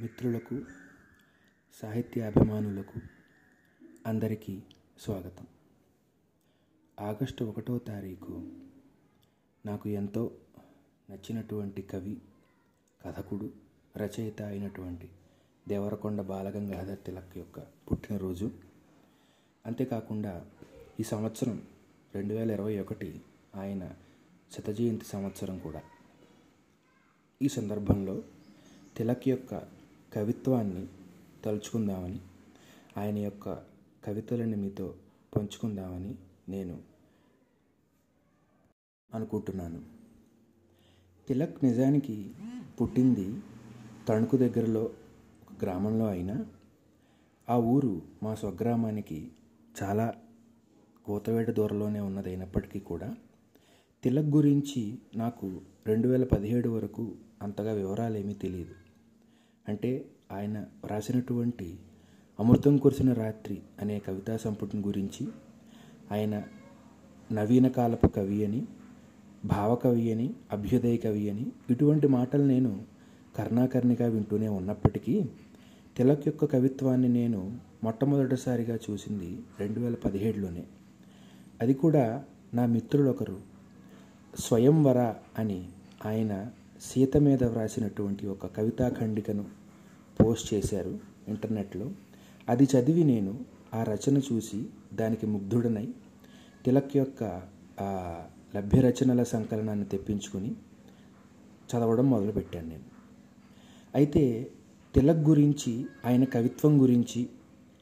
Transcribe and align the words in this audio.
మిత్రులకు 0.00 0.60
సాహిత్యాభిమానులకు 1.82 3.00
అందరికీ 4.06 4.62
స్వాగతం. 5.00 5.46
ఆగస్టు 7.00 7.44
ఒకటో 7.44 7.78
తారీఖు 7.78 8.46
నాకు 9.66 9.88
ఎంతో 9.88 10.36
నచ్చినటువంటి 11.10 11.82
కవి 11.82 12.20
కథకుడు 13.06 13.52
రచయిత 13.96 14.42
అయినటువంటి 14.42 15.08
దేవరకొండ 15.68 16.20
బాలగంగాధర్ 16.20 16.98
తిలక్ 16.98 17.38
యొక్క 17.38 17.60
పుట్టినరోజు. 17.60 18.50
అంతేకాకుండా 19.66 20.50
ఈ 21.00 21.02
సంవత్సరం 21.02 21.62
రెండు 22.14 22.34
వేల 22.34 22.50
ఇరవై 22.50 22.78
ఒకటి 22.78 23.20
ఆయన 23.54 23.94
శతజయంతి 24.52 25.04
సంవత్సరం 25.04 25.58
కూడా. 25.58 25.82
ఈ 27.42 27.48
సందర్భంలో 27.48 28.22
తిలక్ 28.96 29.28
యొక్క 29.28 29.77
కవిత్వాన్ని 30.14 30.86
తలుచుకుందామని 31.44 32.20
ఆయన 32.96 33.18
యొక్క 33.18 33.48
కవితలను 34.04 34.56
మీతో 34.56 34.94
పంచుకుందామని 35.36 36.14
నేను 36.48 36.78
అనుకుంటున్నాను. 39.14 39.82
తిలక్ 41.28 41.64
నిజానికి 41.64 42.30
పుట్టింది 42.80 43.34
తణుకు 44.08 44.36
దగ్గరలో 44.36 44.82
ఒక 45.42 45.64
గ్రామంలో 45.64 46.06
అయినా 46.06 46.46
ఆ 47.48 47.56
ఊరు 47.56 48.02
మా 48.22 48.34
స్వగ్రామానికి 48.34 49.30
చాలా 49.82 50.14
కోతవేట 51.06 51.50
దూరంలోనే 51.50 52.00
ఉన్నదైనప్పటికీ 52.00 52.78
కూడా 52.78 53.16
తిలక్ 54.02 54.26
గురించి 54.26 54.98
నాకు 55.16 55.60
రెండు 55.86 56.08
వేల 56.08 56.24
పదిహేడు 56.24 56.68
వరకు 56.68 57.14
అంతగా 57.42 57.72
వివరాలేమీ 57.72 58.34
తెలియదు 58.34 58.74
అంటే 59.68 59.90
ఆయన 60.32 60.56
వ్రాసినటువంటి 60.84 61.68
అమృతం 62.38 62.74
కురిసిన 62.78 63.10
రాత్రి 63.12 63.56
అనే 63.82 63.96
కవితా 63.98 64.34
సంపుటిని 64.36 64.82
గురించి 64.82 65.24
ఆయన 66.12 66.34
నవీన 67.30 67.66
కాలపు 67.68 68.08
కవి 68.08 68.38
అని 68.44 68.60
భావకవి 69.44 70.04
అని 70.12 70.28
అభ్యుదయ 70.52 70.96
కవి 70.96 71.24
అని 71.30 71.46
ఇటువంటి 71.70 72.06
మాటలు 72.08 72.44
నేను 72.44 72.72
కర్ణాకర్ణిగా 73.36 74.06
వింటూనే 74.06 74.48
ఉన్నప్పటికీ 74.50 75.16
తిలక్ 75.96 76.24
యొక్క 76.26 76.44
కవిత్వాన్ని 76.46 77.10
నేను 77.10 77.40
మొట్టమొదటిసారిగా 77.84 78.76
చూసింది 78.84 79.28
రెండు 79.60 79.78
వేల 79.80 79.96
పదిహేడులోనే 80.04 80.64
అది 81.60 81.74
కూడా 81.74 82.04
నా 82.54 82.64
మిత్రుడు 82.66 83.10
ఒకరు 83.10 83.38
స్వయంవర 84.38 85.00
అని 85.38 85.60
ఆయన 86.06 86.32
సీత 86.82 87.16
మీద 87.18 87.44
వ్రాసినటువంటి 87.44 88.24
ఒక 88.26 88.46
కవితా 88.56 88.86
ఖండికను 88.98 89.44
పోస్ట్ 90.24 90.54
చేశారు 90.54 90.98
ఇంటర్నెట్లో. 91.28 91.90
అది 92.48 92.64
చదివి 92.64 93.04
నేను 93.04 93.40
ఆ 93.74 93.82
రచన 93.82 94.16
చూసి 94.18 94.66
దానికి 94.94 95.26
ముగ్ధుడనై 95.26 95.88
తిలక్ 96.64 96.96
యొక్క 96.96 97.24
లభ్య 98.56 98.80
రచనల 98.80 99.22
సంకలనాన్ని 99.22 99.84
తెప్పించుకుని 99.84 100.50
చదవడం 101.70 102.10
మొదలుపెట్టాను 102.10 102.68
నేను. 102.68 102.86
అయితే 103.94 104.50
తిలక్ 104.94 105.18
గురించి 105.18 105.86
ఆయన 106.04 106.24
కవిత్వం 106.24 106.82
గురించి 106.82 107.28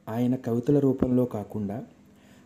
ఆయన 0.08 0.34
కవితల 0.36 0.78
రూపంలో 0.78 1.24
కాకుండా 1.24 1.82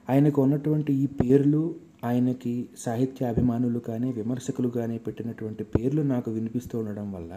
ఆయనకు 0.08 0.42
ఉన్నటువంటి 0.42 0.92
ఈ 0.92 1.06
పేర్లు 1.06 1.74
ఆయనకి 2.05 2.68
సాహిత్య 2.78 3.27
అభిమానులు 3.27 3.78
కానీ 3.78 4.12
విమర్శకులు 4.12 4.68
కానీ 4.68 4.98
పెట్టినటువంటి 4.98 5.64
పేర్లు 5.64 6.02
నాకు 6.02 6.30
వినిపిస్తూ 6.30 6.78
ఉండడం 6.78 7.12
వల్ల 7.12 7.33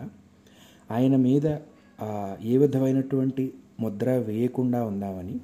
ఆయన 0.91 1.15
మీద 1.15 1.47
ఏ 2.41 2.57
విధమైనటువంటి 2.57 3.53
ముద్ర 3.79 4.09
వేయకుండా 4.11 4.83
ఉందామని 4.85 5.35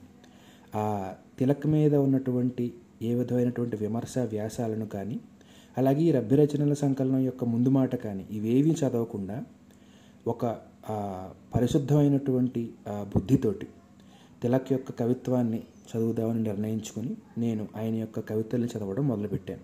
ఆ 0.75 1.13
తిలక్ 1.39 1.67
మీద 1.67 1.95
ఉన్నటువంటి 1.95 2.73
ఏ 3.01 3.13
విధమైనటువంటి 3.13 3.75
విమర్శ 3.75 4.17
వ్యాసాలను 4.17 4.85
కానీ 4.85 5.19
అలాగే 5.77 6.01
ఈ 6.01 6.11
రభ్యరచనల 6.11 6.73
సంకలనం 6.73 7.19
యొక్క 7.19 7.43
ముందు 7.45 7.69
మాట 7.69 7.95
కానీ 7.95 8.25
ఇవేవి 8.31 8.71
చదవకుండా 8.71 9.43
ఒక 10.27 10.45
పరిశుద్ధమైనటువంటి 11.55 12.69
బుద్ధితోటి 12.89 13.67
తిలక్ 14.41 14.71
యొక్క 14.71 14.91
కవిత్వాన్ని 14.91 15.63
చదువుదామని 15.89 16.43
నిర్ణయించుకుని 16.43 17.13
నేను 17.37 17.67
ఆయన 17.75 17.95
యొక్క 17.95 18.19
కవితల్ని 18.19 18.67
చదవడం 18.67 19.07
మొదలుపెట్టాను. 19.07 19.63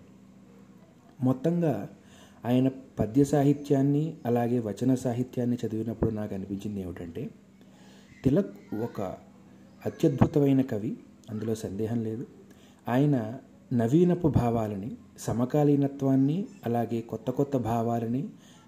మొత్తంగా 1.24 1.88
ఆయన 2.46 2.68
పద్య 2.98 3.24
సాహిత్యాన్ని 3.24 4.16
అలాగే 4.26 4.58
వచన 4.58 4.94
సాహిత్యాన్ని 4.94 5.56
చదివినప్పుడు 5.56 6.10
నాకు 6.10 6.34
అనిపించింది 6.34 6.80
ఏమిటంటే 6.80 7.22
తిలక్ 8.24 8.54
ఒక 8.82 9.00
అత్యద్భుతమైన 9.82 10.62
కవి 10.62 10.92
అందులో 11.30 11.54
సందేహం 11.54 12.02
లేదు. 12.02 12.24
ఆయన 12.88 13.16
నవీనపు 13.72 14.28
భావాలని 14.28 14.90
సమకాలీనత్వాన్ని 15.18 16.36
అలాగే 16.66 17.00
కొత్త 17.02 17.30
కొత్త 17.30 17.56
భావాలని 17.56 18.22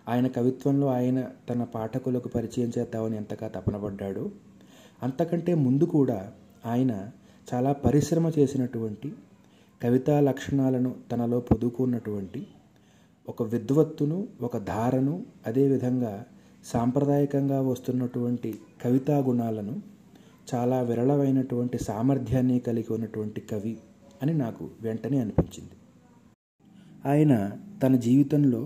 ఆయన 0.08 0.26
కవిత్వంలో 0.26 0.86
ఆయన 0.88 1.18
తన 1.48 1.64
పాఠకులకు 1.74 2.28
పరిచయం 2.28 2.72
చేద్దామని 2.78 3.16
ఎంతగా 3.16 3.48
తపనపడ్డాడు 3.48 4.24
అంతకంటే 5.02 5.54
ముందు 5.54 5.84
కూడా 5.84 6.32
ఆయన 6.66 6.92
చాలా 7.48 7.72
పరిశ్రమ 7.84 8.32
చేసినటువంటి 8.38 9.08
కవితా 9.80 10.20
లక్షణాలను 10.20 10.94
తనలో 11.12 11.40
పొదుకున్నటువంటి 11.40 12.40
ఒక 13.28 13.42
విద్వత్తును 13.42 14.18
ఒక 14.42 14.56
ధారను 14.58 15.14
అదేవిధంగా 15.46 16.12
సాంప్రదాయకంగా 16.64 17.58
వస్తున్నటువంటి 17.60 18.50
కవితా 18.82 19.16
గుణాలను 19.18 19.74
చాలా 20.50 20.78
విరళమైనటువంటి 20.82 21.78
సామర్థ్యాన్ని 21.78 22.58
కలిగి 22.58 22.90
ఉన్నటువంటి 22.92 23.40
కవి 23.40 23.74
అని 24.22 24.34
నాకు 24.34 24.64
వెంటనే 24.80 25.18
అనిపించింది. 25.18 25.76
ఆయన 27.06 27.32
తన 27.82 27.94
జీవితంలో 28.06 28.62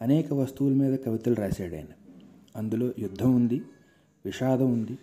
అనేక 0.00 0.28
వస్తువుల 0.32 0.74
మీద 0.74 0.94
కవితలు 0.98 1.34
రాశాడు 1.34 1.74
ఆయన. 1.74 1.92
అందులో 2.56 2.86
యుద్ధం 2.98 3.30
ఉంది 3.36 3.58
విషాదం 4.24 4.68
ఉంది 4.72 4.96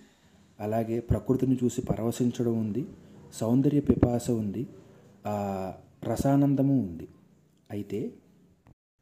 అలాగే 0.60 0.98
ప్రకృతిని 1.00 1.58
చూసి 1.64 1.82
పరవశించడం 1.82 2.56
ఉంది 2.60 2.84
సౌందర్య 3.34 3.80
పిపాస 3.80 4.26
ఉంది 4.42 4.64
రసానందము 6.10 6.76
ఉంది. 6.82 7.08
అయితే 7.70 8.00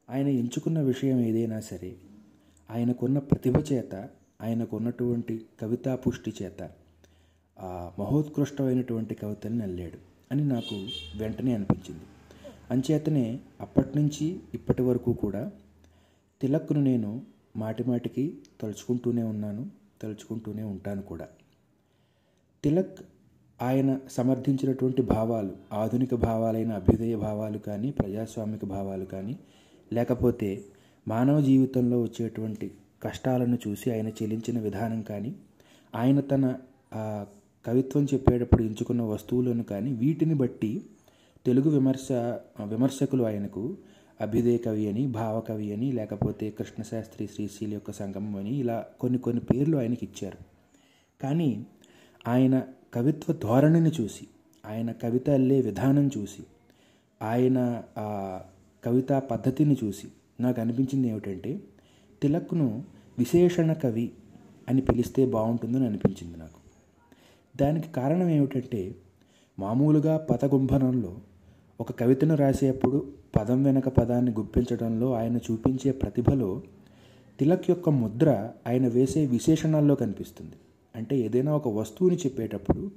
ఆయన 0.09 0.27
ఎంచుకున్న 0.27 0.81
విషయం 0.81 1.19
ఏదైనా 1.19 1.59
సరే 1.59 1.95
ఆయనకున్న 2.71 3.19
ప్రతిభ 3.19 3.57
చేత 3.73 4.09
ఆయనకున్నటువంటి 4.41 5.45
కవితా 5.61 5.95
పుష్టి 5.95 6.33
చేత 6.41 6.69
మహోత్కృష్టమైనటువంటి 7.99 9.15
కవితల్ని 9.15 9.63
అల్లాడు 9.63 9.97
అని 10.31 10.47
నాకు 10.47 10.75
వెంటనే 11.17 11.53
అనిపించింది. 11.53 12.05
అంచేతనే 12.71 13.39
అప్పటి 13.61 13.99
నుంచి 13.99 14.39
ఇప్పటి 14.53 14.81
వరకు 14.81 15.13
కూడా 15.13 15.51
తిలక్ను 16.41 16.81
నేను 16.81 17.21
మాటిమాటికి 17.55 18.37
తలుచుకుంటూనే 18.61 19.23
ఉన్నాను 19.23 19.69
తలుచుకుంటూనే 20.01 20.63
ఉంటాను 20.63 21.01
కూడా. 21.01 21.27
తిలక్ 22.63 22.99
ఆయన 23.61 23.99
సమర్థించినటువంటి 24.11 25.01
భావాలు 25.01 25.53
ఆధునిక 25.73 26.15
భావాలైన 26.15 26.71
అభ్యుదయ 26.71 27.15
భావాలు 27.15 27.57
కానీ 27.57 27.91
ప్రజాస్వామిక 27.91 28.65
భావాలు 28.65 29.05
కానీ 29.05 29.39
లేకపోతే 29.93 30.63
మానవ 31.07 31.41
జీవితంలో 31.41 32.01
వచ్చేటువంటి 32.01 32.71
కష్టాలను 33.03 33.57
చూసి 33.67 33.91
ఆయన 33.91 34.07
చెల్లించిన 34.07 34.59
విధానం 34.59 35.01
కానీ 35.01 35.35
ఆయన 35.95 36.19
తన 36.19 36.55
కవిత్వం 37.65 38.07
చెప్పేటప్పుడు 38.13 38.63
ఎంచుకున్న 38.63 39.01
వస్తువులను 39.01 39.63
కానీ 39.63 39.93
వీటిని 39.93 40.33
బట్టి 40.33 40.85
తెలుగు 41.45 41.69
విమర్శ 41.69 42.11
విమర్శకులు 42.63 43.23
ఆయనకు 43.23 43.77
అభ్యుదయ 44.21 44.57
కవి 44.57 44.89
అని 44.89 45.07
భావకవి 45.07 45.73
అని 45.73 45.91
లేకపోతే 45.91 46.49
కృష్ణశాస్త్రి 46.49 47.27
శ్రీశీల 47.27 47.73
యొక్క 47.73 47.91
సంగమం 47.91 48.35
అని 48.35 48.49
ఇలా 48.49 48.85
కొన్ని 48.99 49.19
కొన్ని 49.19 49.41
పేర్లు 49.43 49.77
ఆయనకి 49.77 50.05
ఇచ్చారు. 50.05 50.37
కానీ 51.21 51.65
ఆయన 52.27 52.63
కవిత్వ 52.93 53.33
ధోరణిని 53.33 53.91
చూసి 54.01 54.27
ఆయన 54.65 54.91
కవిత 54.91 55.29
అల్లే 55.29 55.61
విధానం 55.61 56.09
చూసి 56.17 56.43
ఆయన 57.21 57.83
కవితా 58.83 59.19
పద్ధతిని 59.19 59.77
చూసి 59.83 60.07
నాకు 60.41 60.61
అనిపించింది 60.61 61.07
ఏమిటంటే 61.07 61.59
తిలక్ను 62.21 62.83
విశేషణ 63.17 63.73
కవి 63.73 64.11
అని 64.69 64.81
పిలిస్తే 64.81 65.25
బాగుంటుందని 65.25 65.85
అనిపించింది 65.85 66.37
నాకు. 66.37 66.59
దానికి 67.57 67.91
కారణం 67.91 68.29
ఏమిటంటే 68.29 68.95
మామూలుగా 69.59 70.17
పదగుంభనంలో 70.17 71.17
ఒక 71.81 71.91
కవితను 71.91 72.35
రాసేప్పుడు 72.35 73.11
పదం 73.35 73.63
వెనక 73.63 73.89
పదాన్ని 73.89 74.31
గుప్పించడంలో 74.31 75.13
ఆయన 75.13 75.37
చూపించే 75.37 75.91
ప్రతిభలో 75.91 76.61
తిలక్ 77.39 77.69
యొక్క 77.69 77.89
ముద్ర 77.89 78.49
ఆయన 78.67 78.87
వేసే 78.87 79.25
విశేషణాల్లో 79.25 79.95
కనిపిస్తుంది. 79.95 80.55
అంటే 80.95 81.17
ఏదైనా 81.17 81.55
ఒక 81.55 81.67
వస్తువుని 81.67 82.15
చెప్పేటప్పుడు 82.15 82.91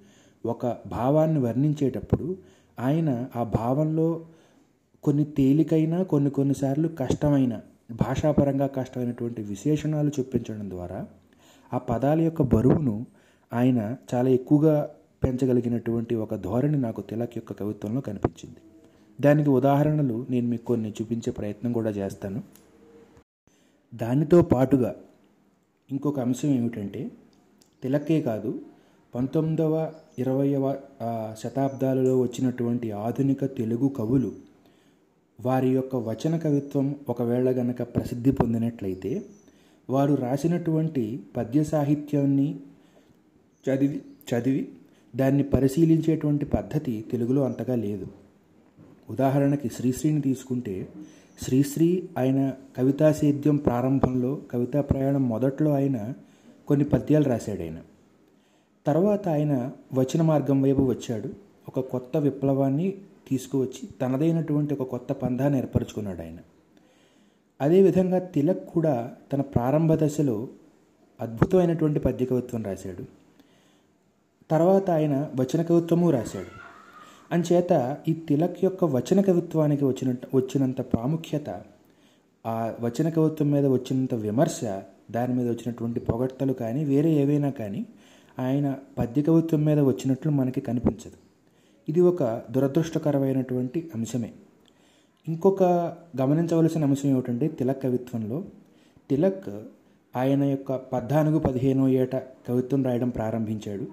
ఒక 0.46 0.66
భావాన్ని 0.66 1.38
వర్ణించేటప్పుడు 1.38 2.36
ఆయన 2.80 3.26
ఆ 3.36 3.42
భావంలో 3.42 4.26
కొన్ని 5.02 5.24
తేలికైన 5.24 6.02
కొన్ని 6.02 6.30
కొన్నిసార్లు 6.30 6.88
కష్టమైన 6.88 7.60
భాషాపరంగా 7.90 8.66
కష్టమైనటువంటి 8.66 9.42
విశేషణాలు 9.42 10.12
చూపించడం 10.20 10.70
ద్వారా 10.70 11.06
ఆ 11.72 11.78
పదాల 11.78 12.20
యొక్క 12.20 12.42
బరువును 12.42 13.06
ఆయన 13.52 13.96
చాలా 14.14 14.30
ఎక్కువగా 14.30 14.90
పెంచగలిగినటువంటి 15.24 16.14
ఒక 16.14 16.34
ధోరణి 16.34 16.78
నాకు 16.78 17.00
తిలక్ 17.00 17.32
యొక్క 17.36 17.52
కవిత్వంలో 17.52 18.00
కనిపించింది. 18.00 18.60
దానికి 19.20 19.50
ఉదాహరణలు 19.50 20.26
నేను 20.30 20.46
మీకు 20.46 20.64
కొన్ని 20.64 20.90
చూపించే 20.90 21.32
ప్రయత్నం 21.32 21.72
కూడా 21.72 21.90
చేస్తాను. 21.90 22.42
దానితో 23.94 24.42
పాటుగా 24.42 24.94
ఇంకొక 25.90 26.20
అంశం 26.20 26.48
ఏమిటంటే 26.48 27.10
తిలకే 27.82 28.20
కాదు 28.22 28.62
పంతొమ్మిదవ 29.14 29.92
ఇరవయవ 30.18 30.76
శతాబ్దాలలో 31.38 32.20
వచ్చినటువంటి 32.20 32.92
ఆధునిక 32.92 33.44
తెలుగు 33.44 33.88
కవులు 33.88 34.32
వారి 35.44 35.68
యొక్క 35.68 35.96
వచన 35.96 36.36
కవిత్వం 36.36 36.96
ఒకవేళ 37.08 37.50
గనక 37.50 37.82
ప్రసిద్ధి 37.82 38.32
పొందినట్లయితే 38.32 39.22
వారు 39.90 40.14
రాసినటువంటి 40.14 41.20
పద్య 41.36 41.64
సాహిత్యాన్ని 41.64 42.60
చదివి 43.70 44.02
చదివి 44.34 44.68
దాన్ని 45.16 45.42
పరిశీలించేటువంటి 45.42 46.44
పద్ధతి 46.44 47.04
తెలుగులో 47.12 47.44
అంతగా 47.44 47.74
లేదు. 47.74 48.06
ఉదాహరణకి 49.10 49.68
శ్రీశ్రీని 49.68 50.20
తీసుకుంటే 50.20 50.88
శ్రీశ్రీ 51.42 52.08
ఆయన 52.18 52.52
కవితా 52.76 53.12
సేద్యం 53.12 53.56
ప్రారంభంలో 53.56 54.38
కవితా 54.50 54.80
ప్రయాణం 54.80 55.28
మొదట్లో 55.28 55.72
ఆయన 55.72 56.14
కొన్ని 56.68 56.84
పద్యాలు 56.84 57.24
రాశాడు 57.24 57.60
ఆయన. 57.60 57.78
తర్వాత 58.86 59.28
ఆయన 59.28 59.72
వచన 59.94 60.22
మార్గం 60.22 60.62
వైపు 60.62 60.82
వచ్చాడు. 60.82 61.28
ఒక 61.68 61.80
కొత్త 61.80 62.16
విప్లవాన్ని 62.16 62.94
తీసుకువచ్చి 63.28 63.88
తనదైనటువంటి 64.00 64.74
ఒక 64.74 64.82
కొత్త 64.82 65.12
పంధాన్ని 65.12 65.58
ఏర్పరచుకున్నాడు 65.58 66.20
ఆయన. 66.20 66.38
అదేవిధంగా 67.60 68.18
తిలక్ 68.18 68.70
కూడా 68.70 69.12
తన 69.32 69.40
ప్రారంభ 69.40 69.94
దశలో 69.94 70.48
అద్భుతమైనటువంటి 71.20 72.00
పద్య 72.00 72.26
కవిత్వం 72.26 72.62
రాశాడు. 72.62 73.04
తర్వాత 74.50 74.90
ఆయన 74.90 75.30
వచన 75.40 75.62
కవిత్వము 75.62 76.10
రాశాడు. 76.10 76.60
అంచేత 77.34 77.96
ఈ 78.08 78.12
తిలక్ 78.12 78.64
యొక్క 78.64 78.84
వచన 78.84 79.20
కవిత్వానికి 79.20 79.84
వచ్చిన 79.84 80.14
వచ్చినంత 80.34 80.80
ప్రాముఖ్యత 80.80 81.62
ఆ 82.46 82.74
వచన 82.80 83.08
కవిత్వం 83.08 83.50
మీద 83.50 83.66
వచ్చినంత 83.66 84.14
విమర్శ 84.14 84.60
దాని 85.10 85.34
మీద 85.34 85.48
వచ్చినటువంటి 85.48 86.00
పొగడ్తలు 86.00 86.52
కానీ 86.52 86.84
వేరే 86.84 87.10
ఏవైనా 87.10 87.50
కానీ 87.50 87.86
ఆయన 88.38 88.76
పద్య 88.98 89.22
కవిత్వం 89.22 89.64
మీద 89.64 89.78
వచ్చినట్లు 89.78 90.30
మనకి 90.30 90.60
కనిపించదు. 90.60 91.29
ఇది 91.88 92.00
ఒక 92.00 92.42
దురదృష్టకరమైనటువంటి 92.50 93.90
అంశమే. 93.94 94.32
ఇంకొక 95.28 95.62
గమనించవలసిన 96.20 96.84
అంశం 96.84 97.08
ఏమిటంటే 97.08 97.48
తిలక్ 97.48 97.82
కవిత్వంలో 97.82 98.44
తిలక్ 99.10 99.50
ఆయన 100.16 100.44
యొక్క 100.44 100.76
పద్నాలుగు 100.76 101.38
పదిహేనో 101.38 101.88
ఏట 101.88 102.16
కవిత్వం 102.16 102.84
రాయడం 102.84 103.08
ప్రారంభించాడు. 103.08 103.86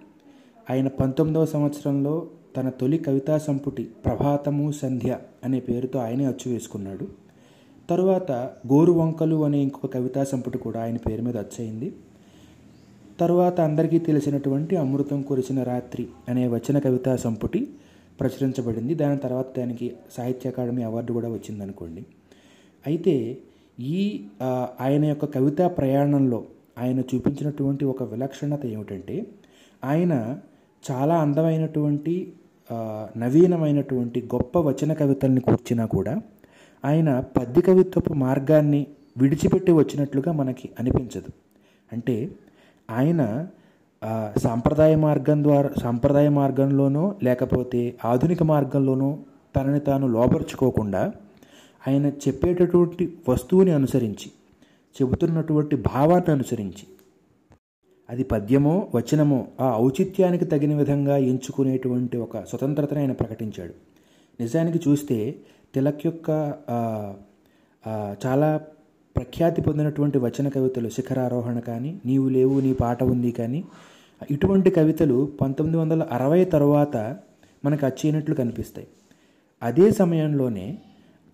ఆయన 0.69 0.87
పంతొమ్మిదవ 0.87 1.45
సంవత్సరంలో 1.45 2.27
తన 2.57 2.69
తొలి 2.69 2.97
కవితా 2.97 3.37
సంపుటి 3.37 3.83
ప్రభాతము 4.05 4.71
సంధ్య 4.71 5.19
అనే 5.43 5.59
పేరుతో 5.59 5.99
ఆయనే 5.99 6.25
అచ్చు 6.25 6.51
వేసుకున్నాడు. 6.51 7.07
తరువాత 7.89 8.31
గోరు 8.67 8.91
వంకలు 8.91 9.45
అనే 9.45 9.57
ఇంకొక 9.57 9.93
కవితా 9.93 10.23
సంపుటి 10.23 10.57
కూడా 10.57 10.83
ఆయన 10.83 10.97
పేరు 10.97 11.21
మీద 11.21 11.37
అచ్చయింది 11.37 11.95
తరువాత 13.19 13.61
అందరికీ 13.61 13.99
తెలిసినటువంటి 13.99 14.75
అమృతం 14.75 15.21
కురిసిన 15.21 15.63
రాత్రి 15.63 16.07
అనే 16.29 16.47
వచన 16.47 16.79
కవితా 16.79 17.15
సంపుటి 17.15 17.67
ప్రచురించబడింది. 18.19 18.93
దాని 18.93 19.17
తర్వాత 19.17 19.59
దానికి 19.59 19.93
సాహిత్య 20.11 20.49
అకాడమీ 20.49 20.83
అవార్డు 20.83 21.13
కూడా 21.13 21.29
వచ్చిందనుకోండి. 21.29 22.05
అయితే 22.87 23.37
ఈ 23.79 24.23
ఆయన 24.81 25.05
యొక్క 25.05 25.25
కవితా 25.25 25.67
ప్రయాణంలో 25.67 26.43
ఆయన 26.79 26.99
చూపించినటువంటి 26.99 27.85
ఒక 27.85 28.03
విలక్షణత 28.03 28.65
ఏమిటంటే 28.65 29.25
ఆయన 29.83 30.39
చాలా 30.91 31.15
అందమైనటువంటి 31.15 32.33
నవీనమైనటువంటి 33.17 34.19
గొప్ప 34.35 34.59
వచన 34.59 34.93
కవితల్ని 34.93 35.41
కూర్చినా 35.41 35.85
కూడా 35.85 36.21
ఆయన 36.85 37.19
పద్య 37.19 37.61
కవిత్వపు 37.61 38.13
మార్గాన్ని 38.13 38.87
విడిచిపెట్టి 39.17 39.71
వచ్చినట్లుగా 39.71 40.31
మనకి 40.31 40.69
అనిపించదు. 40.79 41.31
అంటే 41.93 42.29
ఆయన 42.91 43.47
సాంప్రదాయ 44.37 44.95
మార్గం 44.95 45.43
ద్వారా 45.43 45.69
సాంప్రదాయ 45.77 46.29
మార్గంలోనో 46.29 47.15
లేకపోతే 47.23 47.95
ఆధునిక 48.05 48.43
మార్గంలోనో 48.43 49.19
తనని 49.55 49.79
తాను 49.79 50.07
లోపరుచుకోకుండా 50.07 51.13
ఆయన 51.87 52.07
చెప్పేటటువంటి 52.07 53.17
వస్తువుని 53.29 53.71
అనుసరించి 53.71 54.31
చెబుతున్నటువంటి 54.95 55.75
భావాన్ని 55.75 56.31
అనుసరించి 56.31 56.87
అది 58.09 58.23
పద్యమో 58.23 58.87
వచనమో 58.95 59.47
ఆ 59.61 59.77
ఔచిత్యానికి 59.77 60.45
తగిన 60.45 60.75
విధంగా 60.75 61.17
ఎంచుకునేటువంటి 61.17 62.17
ఒక 62.17 62.37
స్వతంత్రతను 62.37 62.99
ఆయన 62.99 63.11
ప్రకటించాడు. 63.11 63.73
నిజానికి 64.39 64.89
చూస్తే 64.89 65.35
తిలక్ 65.75 66.05
యొక్క 66.05 66.53
చాలా 68.25 68.61
ప్రఖ్యాతి 69.17 69.61
పొందినటువంటి 69.61 70.17
వచన 70.17 70.47
కవితలు 70.47 70.89
శిఖరారోహణ 70.89 71.59
కానీ 71.59 72.01
నీవు 72.05 72.29
లేవు 72.29 72.59
నీ 72.59 72.73
పాట 72.73 73.03
ఉంది 73.03 73.31
కానీ 73.31 73.63
ఇటువంటి 74.31 74.69
కవితలు 74.69 75.31
పంతొమ్మిది 75.41 75.79
వందల 75.79 76.03
అరవై 76.11 76.45
తరువాత 76.45 77.17
మనకు 77.65 77.85
అచ్చేనట్లు 77.85 78.35
కనిపిస్తాయి. 78.35 78.87
అదే 79.63 79.91
సమయంలోనే 79.91 80.77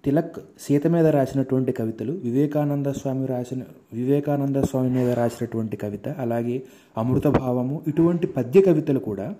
తిలక్ 0.05 0.37
సీత 0.61 0.87
మీద 0.87 1.05
రాసినటువంటి 1.05 1.71
కవితలు 1.71 2.11
వివేకానంద 2.11 2.87
స్వామి 2.87 3.25
రాసిన 3.25 3.61
వివేకానంద 3.93 4.55
స్వామి 4.55 4.89
మీద 4.89 5.11
రాసినటువంటి 5.11 5.77
కవిత 5.77 6.09
అలాగే 6.09 6.63
అమృత 6.97 7.27
భావము 7.27 7.81
ఇటువంటి 7.87 8.27
పద్య 8.27 8.61
కవితలు 8.61 8.99
కూడా 8.99 9.35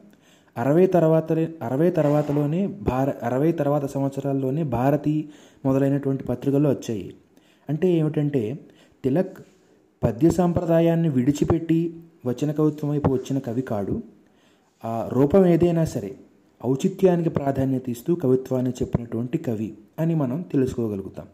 అరవై 0.58 0.88
తర్వాత 0.88 1.32
అరవై 1.62 1.90
తర్వాతలోనే 1.90 2.68
భార 2.68 3.14
అరవై 3.24 3.52
తర్వాత 3.52 3.86
సంవత్సరాల్లోనే 3.86 4.64
భారతి 4.64 5.30
మొదలైనటువంటి 5.66 6.24
పత్రికల్లో 6.24 6.70
వచ్చాయి. 6.70 7.14
అంటే 7.70 7.88
ఏమిటంటే 7.92 8.60
తిలక్ 9.04 9.38
పద్య 10.04 10.30
సాంప్రదాయాన్ని 10.30 11.10
విడిచిపెట్టి 11.10 12.02
వచన 12.26 12.52
కవిత్వం 12.52 12.92
వైపు 12.92 13.10
వచ్చిన 13.10 13.40
కవి 13.40 13.62
కాడు. 13.62 14.04
ఆ 14.86 15.10
రూపం 15.12 15.46
ఏదైనా 15.46 15.86
సరే 15.86 16.16
ఔచిత్యానికి 16.66 17.30
ప్రాధాన్యత 17.30 17.90
ఇస్తూ 17.90 18.16
కవిత్వాన్ని 18.16 18.72
చెప్పినటువంటి 18.72 19.38
కవి 19.38 19.74
అని 20.00 20.16
మనం 20.16 20.42
తెలుసుకోగలుగుతాం. 20.42 21.28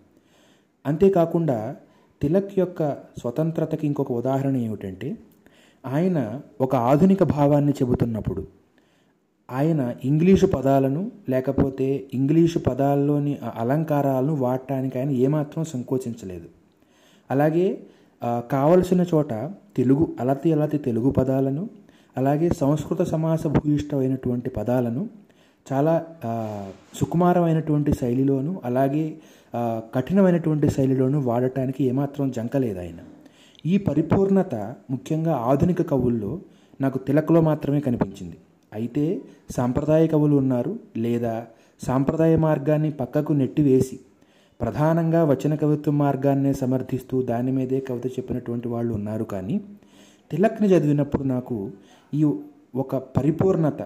అంతేకాకుండా 0.85 1.75
తిలక్ 2.21 2.59
యొక్క 2.59 2.93
స్వతంత్రతకి 2.93 3.87
ఇంకొక 3.87 4.11
ఉదాహరణ 4.11 4.57
ఏమిటంటే 4.57 5.17
ఆయన 5.85 6.41
ఒక 6.61 6.75
ఆధునిక 6.75 7.23
భావాన్ని 7.23 7.71
చెబుతున్నప్పుడు 7.71 8.58
ఆయన 9.51 9.81
ఇంగ్లీషు 10.03 10.45
పదాలను 10.45 11.11
లేకపోతే 11.29 11.87
ఇంగ్లీషు 12.13 12.59
పదాల్లోని 12.59 13.37
అలంకారాలను 13.55 14.33
వాడటానికి 14.35 14.99
ఆయన 14.99 15.09
ఏమాత్రం 15.25 15.63
సంకోచించలేదు. 15.63 16.47
అలాగే 17.31 17.67
కావలసిన 18.51 19.05
చోట 19.13 19.33
తెలుగు 19.77 20.15
అలతి 20.19 20.49
అలతి 20.53 20.77
తెలుగు 20.77 21.09
పదాలను 21.09 21.69
అలాగే 22.17 22.49
సంస్కృత 22.49 23.01
సమాస 23.01 23.47
భూయిష్టమైనటువంటి 23.47 24.49
పదాలను 24.49 25.03
చాలా 25.73 25.93
సుకుమారమైనటువంటి 26.95 27.91
శైలిలోను 27.93 28.61
అలాగే 28.65 29.05
కఠినమైనటువంటి 29.95 30.69
శైలిలోను 30.69 31.19
వాడటానికి 31.21 31.83
ఏమాత్రం 31.83 32.31
జంకలేదు 32.31 32.79
ఆయన. 32.79 32.99
ఈ 33.65 33.77
పరిపూర్ణత 33.77 34.55
ముఖ్యంగా 34.91 35.33
ఆధునిక 35.35 35.81
కవుల్లో 35.81 36.39
నాకు 36.81 36.97
తిలకలో 36.97 37.41
మాత్రమే 37.41 37.79
కనిపించింది. 37.79 38.37
అయితే 38.71 39.05
సాంప్రదాయ 39.55 40.03
కవులు 40.07 40.35
ఉన్నారు 40.35 40.73
లేదా 40.97 41.35
సాంప్రదాయ 41.81 42.33
మార్గాన్ని 42.37 42.91
పక్కకు 42.93 43.33
నెట్టివేసి 43.33 43.97
ప్రధానంగా 44.59 45.21
వచన 45.23 45.53
కవిత్వ 45.55 45.91
మార్గాన్నే 45.97 46.51
సమర్థిస్తూ 46.53 47.17
దాని 47.21 47.51
మీదే 47.51 47.79
కవిత 47.79 48.07
చెప్పినటువంటి 48.07 48.67
వాళ్ళు 48.67 48.91
ఉన్నారు 48.93 49.23
కానీ 49.23 49.55
తిలక్ని 50.31 50.67
చదివినప్పుడు 50.67 51.23
నాకు 51.25 51.57
ఈ 52.13 52.23
ఒక 52.75 52.95
పరిపూర్ణత 53.17 53.81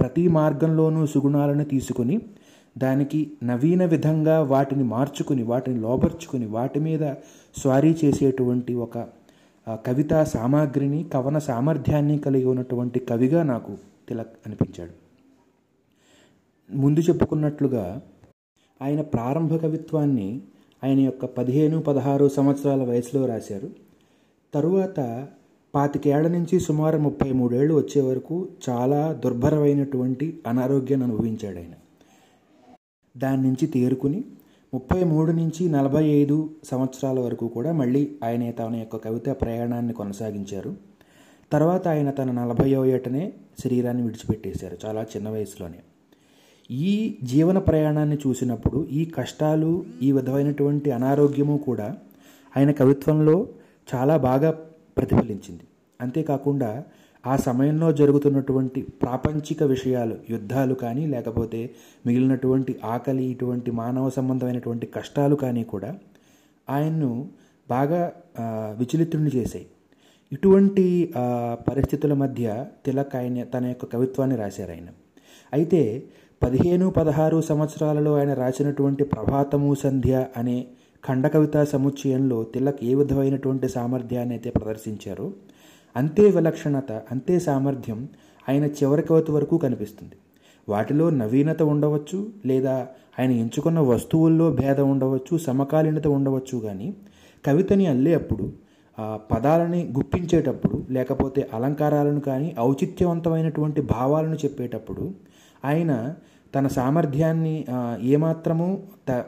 ప్రతి 0.00 0.24
మార్గంలోనూ 0.28 1.02
సుగుణాలను 1.06 1.64
తీసుకుని 1.64 2.16
దానికి 2.76 3.20
నవీన 3.44 3.82
విధంగా 3.84 4.36
వాటిని 4.50 4.84
మార్చుకుని 4.88 5.42
వాటిని 5.42 5.78
లోపర్చుకుని 5.80 6.46
వాటి 6.46 6.80
మీద 6.80 7.04
స్వారీ 7.56 7.92
చేసేటువంటి 8.04 8.74
ఒక 8.74 8.98
కవితా 9.74 10.24
సామాగ్రిని 10.24 11.04
కవన 11.04 11.38
సామర్థ్యాన్ని 11.38 12.18
కలిగి 12.18 12.44
ఉన్నటువంటి 12.44 13.00
కవిగా 13.00 13.42
నాకు 13.42 13.76
తిలక్ 14.08 14.38
అనిపించాడు. 14.46 14.90
ముందు 16.76 17.00
చెప్పుకున్నట్లుగా 17.00 18.02
ఆయన 18.82 19.00
ప్రారంభ 19.00 19.56
కవిత్వాన్ని 19.56 20.40
ఆయన 20.84 21.00
యొక్క 21.00 21.24
పదిహేను 21.24 21.82
పదహారు 21.82 22.28
సంవత్సరాల 22.28 22.82
వయసులో 22.82 23.26
రాశారు. 23.26 23.70
తరువాత 24.54 25.28
పాతికేళ్ళ 25.74 26.28
నుంచి 26.28 26.60
సుమారు 26.60 26.98
ముప్పై 26.98 27.32
మూడేళ్ళు 27.32 27.74
వచ్చే 27.74 28.02
వరకు 28.02 28.48
చాలా 28.68 29.12
దుర్భరమైనటువంటి 29.12 30.40
అనారోగ్యాన్ని 30.46 31.08
అనుభవించాడు 31.08 31.56
ఆయన. 31.56 31.72
దాని 33.16 33.42
నుంచి 33.42 33.66
తేరుకుని 33.66 34.24
ముప్పై 34.74 35.04
మూడు 35.04 35.32
నుంచి 35.32 35.68
నలభై 35.68 36.04
ఐదు 36.04 36.50
సంవత్సరాల 36.64 37.20
వరకు 37.20 37.48
కూడా 37.48 37.72
మళ్ళీ 37.72 38.16
ఆయన 38.24 38.50
తన 38.50 38.76
యొక్క 38.76 38.96
కవిత 38.96 39.28
ప్రయాణాన్ని 39.28 39.92
కొనసాగించారు. 39.92 40.76
తర్వాత 41.52 41.88
ఆయన 41.88 42.10
తన 42.10 42.30
నలభైవ 42.30 42.84
ఏటనే 42.84 43.32
శరీరాన్ని 43.64 44.02
విడిచిపెట్టేశారు 44.02 44.76
చాలా 44.86 45.02
చిన్న 45.02 45.28
వయసులోనే. 45.28 45.78
ఈ 46.70 47.18
జీవన 47.22 47.58
ప్రయాణాన్ని 47.58 48.18
చూసినప్పుడు 48.26 48.86
ఈ 48.86 49.04
కష్టాలు 49.04 49.84
ఈ 50.02 50.12
విధమైనటువంటి 50.12 50.90
అనారోగ్యము 50.90 51.58
కూడా 51.58 51.96
ఆయన 52.56 52.70
కవిత్వంలో 52.70 53.48
చాలా 53.94 54.16
బాగా 54.16 54.50
ప్రతిఫలించింది. 54.96 55.62
అంతేకాకుండా 56.00 56.84
ఆ 57.24 57.36
సమయంలో 57.36 57.92
జరుగుతున్నటువంటి 57.92 58.82
ప్రాపంచిక 59.02 59.62
విషయాలు 59.64 60.16
యుద్ధాలు 60.30 60.74
కానీ 60.74 61.06
లేకపోతే 61.06 61.60
మిగిలినటువంటి 62.06 62.78
ఆకలి 62.84 63.24
ఇటువంటి 63.30 63.70
మానవ 63.72 64.10
సంబంధమైనటువంటి 64.10 64.86
కష్టాలు 64.86 65.36
కానీ 65.36 65.64
కూడా 65.64 65.90
ఆయన్ను 66.68 67.10
బాగా 67.68 68.00
ఆ, 68.38 68.44
విచలితుడిని 68.78 69.30
చేశాయి. 69.30 69.66
ఇటువంటి 70.32 70.84
పరిస్థితుల 71.68 72.12
మధ్య 72.14 72.46
తిలక్ 72.84 73.16
ఆయన 73.16 73.44
తన 73.44 73.66
యొక్క 73.66 73.84
కవిత్వాన్ని 73.84 74.36
రాశారు 74.36 74.72
ఆయన. 74.72 74.88
అయితే 75.52 75.80
పదిహేను 76.42 76.90
పదహారు 76.90 77.40
సంవత్సరాలలో 77.40 78.18
ఆయన 78.18 78.34
రాసినటువంటి 78.34 79.04
ప్రభాతము 79.04 79.74
సంధ్య 79.74 80.26
అనే 80.36 80.56
ఖండ 81.04 81.26
కవితా 81.26 81.64
సముచ్చయంలో 81.64 82.44
తిలక్ 82.44 82.84
ఏ 82.84 82.94
విధమైనటువంటి 82.94 83.68
సామర్థ్యాన్ని 83.68 84.34
అయితే 84.34 84.50
ప్రదర్శించారో 84.50 85.26
అంతే 85.96 86.30
విలక్షణత 86.30 87.02
అంతే 87.10 87.38
సామర్థ్యం 87.38 88.00
ఆయన 88.48 88.64
చివరి 88.78 89.02
కవిత 89.02 89.30
వరకు 89.30 89.58
కనిపిస్తుంది. 89.58 90.16
వాటిలో 90.68 91.10
నవీనత 91.10 91.62
ఉండవచ్చు 91.62 92.18
లేదా 92.46 92.74
ఆయన 93.18 93.30
ఎంచుకున్న 93.32 93.80
వస్తువుల్లో 93.80 94.50
భేదం 94.50 94.90
ఉండవచ్చు 94.90 95.38
సమకాలీనత 95.38 96.06
ఉండవచ్చు 96.08 96.58
కానీ 96.58 96.88
కవితని 97.44 97.86
అల్లే 97.86 98.14
అప్పుడు 98.14 98.46
పదాలని 99.30 99.92
గుప్పించేటప్పుడు 99.96 100.86
లేకపోతే 100.90 101.48
అలంకారాలను 101.54 102.20
కానీ 102.20 102.54
ఔచిత్యవంతమైనటువంటి 102.60 103.80
భావాలను 103.80 104.34
చెప్పేటప్పుడు 104.34 105.04
ఆయన 105.64 105.92
తన 106.54 106.66
సామర్థ్యాన్ని 106.68 107.54
ఏమాత్రము 108.06 108.66
త 109.08 109.24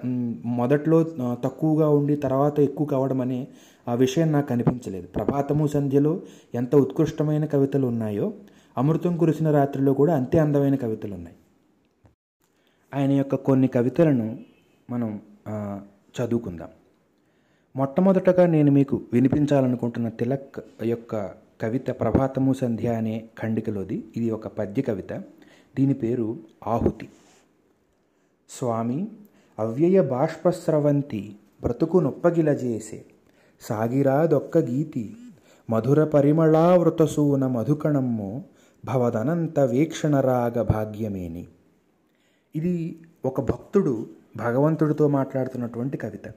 మొదట్లో 0.53 0.99
తక్కువగా 1.45 1.89
ఉండి 1.89 2.17
తర్వాత 2.17 2.61
ఎక్కువ 2.61 2.87
కావడం 2.87 3.21
అనే 3.21 3.41
ఆ 3.89 3.95
విషయం 3.95 4.33
నాకు 4.33 4.47
కనిపించలేదు 4.47 5.07
ప్రభాతము 5.07 5.67
సంధ్యలో 5.67 6.23
ఎంత 6.55 6.77
ఉత్కృష్టమైన 6.77 7.45
కవితలు 7.45 7.87
ఉన్నాయో 7.87 8.33
అమృతం 8.79 9.17
కురిసిన 9.17 9.51
రాత్రిలో 9.51 9.93
కూడా 9.93 10.17
అంతే 10.17 10.39
అందమైన 10.39 10.75
కవితలు 10.75 11.15
ఉన్నాయి 11.15 11.37
ఆయన 12.95 13.11
యొక్క 13.11 13.35
కొన్ని 13.35 13.69
కవితలను 13.69 14.39
మనం 14.91 15.21
చదువుకుందాం. 16.21 16.69
మొట్టమొదటగా 17.77 18.47
నేను 18.47 18.73
మీకు 18.73 19.03
వినిపించాలనుకుంటున్న 19.13 20.09
తిలక్ 20.09 20.57
యొక్క 20.83 21.27
కవిత 21.61 21.91
ప్రభాతము 21.91 22.53
సంధ్య 22.53 22.89
అనే 22.89 23.25
ఖండికలోది. 23.39 24.05
ఇది 24.17 24.31
ఒక 24.31 24.47
పద్య 24.47 24.83
కవిత. 24.83 25.13
దీని 25.77 25.95
పేరు 25.95 26.39
ఆహుతి. 26.67 27.09
స్వామి 28.49 29.09
అవ్యయ 29.59 30.01
బాష్పస్రవంతి 30.01 31.37
బ్రతుకు 31.63 31.99
నొప్పగిలజేసే. 31.99 33.05
సాగిరాదొక్క 33.63 34.59
గీతి. 34.59 35.17
మధుర 35.71 36.05
పరిమళావృతసూన 36.05 37.47
మధుకణమ్ము 37.47 38.45
భవదనంత 38.85 39.61
వీక్షణరాగ 39.61 40.63
భాగ్యమేని. 40.63 41.47
ఇది 42.57 43.03
ఒక 43.25 43.41
భక్తుడు 43.41 44.07
భగవంతుడితో 44.37 45.09
మాట్లాడుతున్నటువంటి 45.09 45.97
కవిత. 45.97 46.29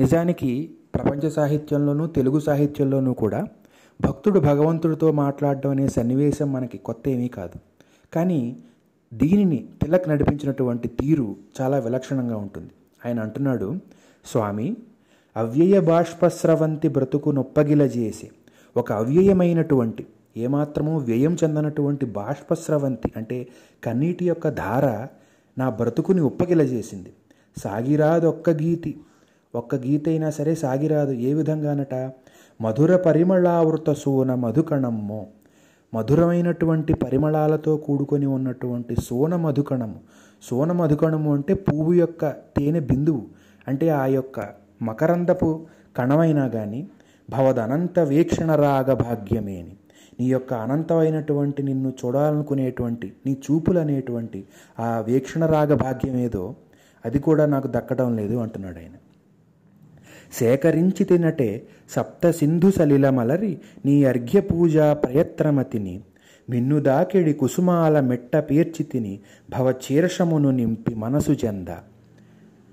నిజానికి 0.00 0.74
ప్రపంచ 0.94 1.30
సాహిత్యంలోనూ 1.30 2.06
తెలుగు 2.06 2.38
సాహిత్యంలోనూ 2.40 3.12
కూడా 3.12 3.46
భక్తుడు 4.00 4.40
భగవంతుడితో 4.40 5.12
మాట్లాడడం 5.12 5.70
అనే 5.70 5.88
సన్నివేశం 5.88 6.52
మనకి 6.52 6.78
కొత్త 6.78 7.08
ఏమీ 7.08 7.28
కాదు. 7.28 7.58
కానీ 8.14 8.56
దీనిని 9.14 9.68
తిలక్ 9.82 10.08
నడిపించినటువంటి 10.08 10.88
తీరు 10.88 11.36
చాలా 11.60 11.78
విలక్షణంగా 11.78 12.36
ఉంటుంది. 12.36 12.70
ఆయన 13.06 13.20
అంటున్నాడు 13.20 13.78
స్వామి 14.24 14.76
అవ్యయ 15.36 15.80
బాష్పస్రవంతి 15.80 16.88
బ్రతుకు 16.88 17.30
నొప్పగిలజేసి 17.30 18.30
ఒక 18.76 18.92
అవ్యయమైనటువంటి 18.92 20.06
ఏమాత్రమూ 20.36 20.98
వ్యయం 20.98 21.36
చెందనటువంటి 21.44 22.06
బాష్పస్రవంతి 22.06 23.12
అంటే 23.16 23.46
కన్నీటి 23.84 24.26
యొక్క 24.26 24.48
ధార 24.48 25.06
నా 25.58 25.68
బ్రతుకుని 25.68 26.20
ఉప్పగిలజేసింది 26.20 27.12
సాగిరాదు 27.58 28.26
ఒక్క 28.26 28.50
గీతి. 28.50 29.00
ఒక్క 29.54 29.74
గీతైనా 29.74 30.30
సరే 30.30 30.54
సాగిరాదు. 30.54 31.12
ఏ 31.12 31.34
విధంగానట? 31.34 32.12
మధుర 32.60 32.96
పరిమళావృత 32.96 33.90
సోన 33.90 34.34
మధుకణమ్మో. 34.34 35.26
మధురమైనటువంటి 35.94 36.94
పరిమళాలతో 36.94 37.76
కూడుకొని 37.76 38.26
ఉన్నటువంటి 38.26 38.96
సోన 39.04 39.36
మధుకణము. 39.36 40.00
సోన 40.42 40.72
మధుకణము 40.72 41.34
అంటే 41.34 41.54
పువ్వు 41.54 41.92
యొక్క 41.92 42.28
తేనె 42.30 42.80
బిందువు. 42.80 43.22
అంటే 43.68 43.88
ఆ 43.88 44.06
యొక్క 44.06 44.63
మకరందపు 44.82 45.66
కణమైనా 45.96 46.48
కానీ 46.48 46.88
భవదనంత 47.30 47.98
వీక్షణ 47.98 48.54
రాగ 48.54 48.92
భాగ్యమే 48.92 49.60
అని 49.60 49.76
నీ 50.20 50.26
యొక్క 50.26 50.54
అనంతమైనటువంటి 50.54 51.62
నిన్ను 51.62 51.92
చూడాలనుకునేటువంటి 52.04 53.12
నీ 53.26 53.32
చూపులు 53.32 53.78
అనేటువంటి 53.78 54.44
ఆ 54.78 55.00
వీక్షణ 55.00 55.46
రాగ 55.46 55.74
భాగ్యం 55.74 56.16
ఏదో 56.16 56.56
అది 57.04 57.18
కూడా 57.18 57.46
నాకు 57.46 57.66
దక్కడం 57.66 58.16
లేదు 58.16 58.36
అంటున్నాడు 58.36 58.78
ఆయన. 58.78 58.92
సేకరించి 60.32 61.04
తినటే 61.04 61.68
సప్త 61.88 62.30
సింధు 62.30 62.70
సలిలమలరి 62.70 63.58
నీ 63.84 64.04
అర్ఘ్య 64.04 64.40
పూజ 64.40 64.76
ప్రయత్నమతిని 64.78 66.02
మిన్ను 66.50 66.80
దాకెడి 66.80 67.32
కుసుమాల 67.32 68.00
మెట్ట 68.00 68.36
పేర్చి 68.36 68.82
తిని 68.82 69.20
భవచీర్షమును 69.50 70.50
నింపి 70.50 70.94
మనసు 70.94 71.32
చెంద. 71.32 71.68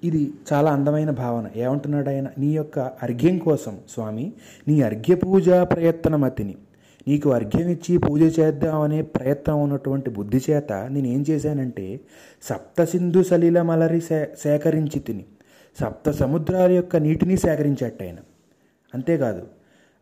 ఇది 0.04 0.34
చాలా 0.54 0.72
అందమైన 0.72 1.10
భావన. 1.10 1.50
ఏమంటున్నాడు 1.56 2.10
ఆయన 2.10 2.28
నీ 2.38 2.56
యొక్క 2.56 2.80
అర్ఘ్యం 2.80 3.38
కోసం 3.38 3.78
స్వామి. 3.90 4.34
నీ 4.68 4.82
అర్ఘ్య 4.82 5.16
పూజ 5.16 5.50
ప్రయత్నమతిని 5.50 6.56
నీకు 7.08 7.30
అర్ఘ్యం 7.30 7.70
ఇచ్చి 7.70 7.98
పూజ 7.98 8.40
చేద్దామనే 8.40 9.02
ప్రయత్నం 9.02 9.64
ఉన్నటువంటి 9.64 10.10
బుద్ధి 10.10 10.42
చేత 10.50 10.74
నేను 10.74 11.08
ఏం 11.08 11.26
చేశానంటే 11.30 12.00
సప్త 12.44 12.84
సింధు 12.84 13.24
సలిలమలరి 13.24 14.02
సే 14.02 14.30
సేకరించి 14.40 15.00
తిని 15.00 15.26
సప్త 15.80 16.12
సముద్రాల 16.12 16.72
యొక్క 16.72 16.96
నీటిని 16.96 17.38
సేకరించట 17.38 18.04
ఆయన 18.04 18.18
అంతేకాదు 18.94 19.48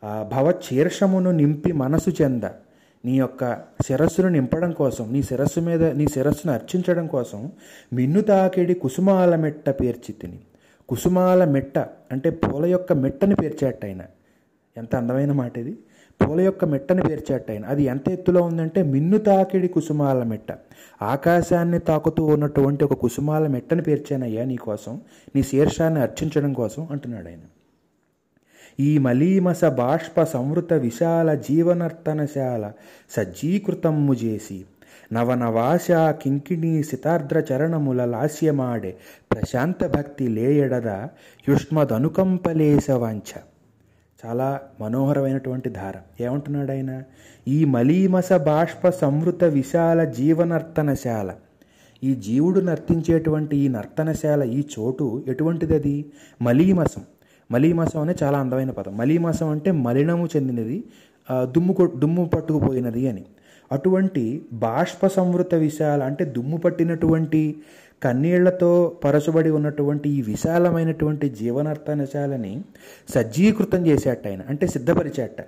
ఆ 0.03 0.29
భవచీర్షమును 0.31 1.31
నింపి 1.31 1.71
మనసు 1.71 2.09
చెంద 2.09 2.43
నీ 3.05 3.17
యొక్క 3.17 3.55
శిరస్సును 3.85 4.29
నింపడం 4.29 4.71
కోసం 4.71 5.13
నీ 5.13 5.23
శిరస్సు 5.23 5.59
మీద 5.59 5.83
నీ 5.83 6.07
శిరస్సును 6.07 6.53
అర్చించడం 6.53 7.07
కోసం 7.07 7.51
మిన్ను 7.93 8.21
తాకిడి 8.21 8.73
కుసుమాల 8.73 9.35
మెట్ట 9.35 9.69
పేర్చి 9.69 10.13
తిని. 10.13 10.39
కుసుమాల 10.89 11.45
మెట్ట 11.45 11.77
అంటే 12.11 12.29
పూల 12.29 12.65
యొక్క 12.65 12.93
మెట్టని 12.93 13.35
పేర్చేట 13.35 13.85
ఆయన 13.85 14.01
ఎంత 14.77 14.95
అందమైన 14.95 15.31
మాట 15.31 15.57
ఇది? 15.57 15.77
పూల 16.21 16.41
యొక్క 16.41 16.65
మెట్టని 16.65 17.01
పేర్చేట 17.01 17.51
ఆయన 17.51 17.65
అది 17.65 17.83
ఎంత 17.83 18.09
ఎత్తులో 18.09 18.41
ఉందంటే 18.43 18.83
మిన్ను 18.83 19.17
తాకిడి 19.17 19.67
కుసుమాల 19.67 20.23
మెట్ట. 20.23 20.47
ఆకాశాన్ని 21.01 21.79
తాకుతూ 21.79 22.25
ఉన్నటువంటి 22.25 22.83
ఒక 22.83 22.93
కుసుమాల 22.93 23.47
మెట్టని 23.47 23.81
పేర్చానయ్యా 23.81 24.45
నీ 24.45 24.55
కోసం 24.55 25.01
నీ 25.35 25.43
శీర్షాన్ని 25.43 25.99
అర్చించడం 25.99 26.53
కోసం 26.53 26.87
అంటున్నాడు 26.91 27.27
ఆయన. 27.27 27.39
ఈ 28.79 28.97
మలీమస 28.97 29.65
బాష్ప 29.65 30.23
సంవృత 30.23 30.73
విశాల 30.73 31.33
జీవనర్తనశాల 31.33 32.71
సజ్జీకృతమ్ము 33.09 34.13
చేసి 34.13 34.65
నవనవాశ 35.13 35.87
కింకిణీ 35.91 36.83
సితార్ద్ర 36.83 37.43
చరణముల 37.51 38.05
లాస్యమాడే 38.05 38.95
ప్రశాంత 39.31 39.85
భక్తి 39.85 40.27
లేయడద 40.27 40.87
యుష్మదనుకంపలేశవంచ. 41.49 43.31
చాలా 44.25 44.61
మనోహరమైనటువంటి 44.81 45.69
ధార. 45.69 45.93
ఏమంటున్నాడు 46.21 46.71
ఆయన 46.71 47.03
ఈ 47.47 47.65
మలీమస 47.65 48.33
బాష్ప 48.33 48.89
సంవృత 48.89 49.43
విశాల 49.43 50.03
జీవనర్తనశాల 50.03 51.33
ఈ 52.03 52.15
జీవుడు 52.15 52.59
నర్తించేటువంటి 52.59 53.57
ఈ 53.57 53.67
నర్తనశాల 53.67 54.43
ఈ 54.43 54.63
చోటు 54.79 55.23
ఎటువంటిది 55.27 55.75
అది 55.75 56.11
మలీమసం. 56.41 57.01
మలీమాసం 57.51 58.01
అనే 58.01 58.15
చాలా 58.23 58.37
అందమైన 58.39 58.71
పదం. 58.71 58.97
మలీమాసం 58.97 59.49
అంటే 59.49 59.71
మలినము 59.71 60.25
చెందినది 60.35 60.83
దుమ్ము 61.31 61.75
దుమ్ము 61.97 62.25
పట్టుకుపోయినది 62.25 63.09
అని. 63.09 63.23
అటువంటి 63.71 64.41
బాష్ప 64.53 65.07
సంవృత 65.07 65.55
విశాల 65.55 66.03
అంటే 66.03 66.25
దుమ్ము 66.25 66.57
పట్టినటువంటి 66.57 67.41
కన్నీళ్ళతో 68.03 68.71
పరచబడి 69.03 69.49
ఉన్నటువంటి 69.49 70.09
ఈ 70.09 70.21
విశాలమైనటువంటి 70.21 71.29
జీవనర్తనశాలని 71.29 72.61
సజ్జీకృతం 73.09 73.87
చేసేట 73.87 74.27
ఆయన 74.27 74.41
అంటే 74.49 74.67
సిద్ధపరిచేట. 74.67 75.41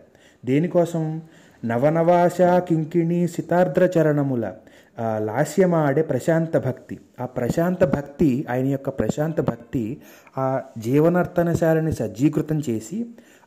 దేనికోసం? 0.45 1.21
నవనవాశ 1.65 2.37
కింకిణి 2.41 3.27
సితార్ద్ర 3.27 3.89
చరణముల. 3.97 4.51
ఆ, 5.01 5.19
లాస్యమాడే 5.19 6.01
ప్రశాంత 6.03 6.57
భక్తి. 6.59 6.95
ఆ 7.19 7.25
ప్రశాంత 7.31 7.83
భక్తి 7.93 8.45
ఆయన 8.49 8.67
యొక్క 8.67 8.89
ప్రశాంత 8.99 9.41
భక్తి 9.41 9.83
ఆ 10.37 10.47
జీవనర్తనశాలని 10.77 11.91
సజ్జీకృతం 11.91 12.59
చేసి 12.69 12.97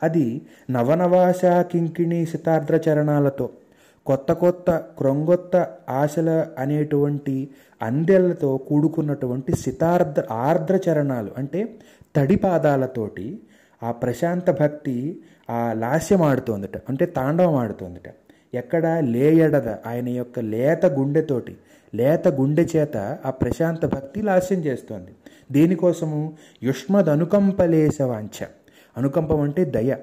అది 0.03 0.27
నవనవాస 0.71 1.43
కింకిణి 1.71 2.27
శతార్ద్ర 2.27 2.81
చరణాలతో 2.87 3.47
కొత్త 4.07 4.33
కొత్త 4.41 4.71
క్రొంగొత్త 4.99 5.55
ఆశల 5.95 6.31
అనేటువంటి 6.59 7.37
అందెలతో 7.81 8.59
కూడుకున్నటువంటి 8.69 9.53
సితార్ద్ర 9.57 10.23
ఆర్ద్ర 10.43 10.81
చరణాలు 10.87 11.31
అంటే 11.39 11.61
తడి 12.17 12.37
పాదాలతోటి 12.37 13.27
ఆ 13.83 13.91
ప్రశాంత 14.03 14.51
భక్తి 14.61 14.97
ఆ 15.51 15.73
లాస్యం 15.75 16.23
ఆడుతోందట 16.23 16.77
అంటే 16.89 17.07
తాండవం 17.17 17.55
ఆడుతోందట. 17.55 18.07
ఎక్కడ 18.55 18.87
లేయడద 18.87 19.69
ఆయన 19.69 20.09
యొక్క 20.09 20.41
లేత 20.41 20.87
గుండెతోటి 20.87 21.57
లేత 21.95 22.29
గుండె 22.29 22.67
చేత 22.77 23.19
ఆ 23.27 23.31
ప్రశాంత 23.31 23.87
భక్తి 23.87 24.23
లాస్యం 24.23 24.59
చేస్తోంది. 24.59 25.11
దీనికోసము 25.53 26.37
యుష్మద్ 26.63 27.09
అనుకంపలేశ 27.09 28.03
అనుకంపం 28.97 29.41
అంటే 29.41 29.65
దయ. 29.65 29.97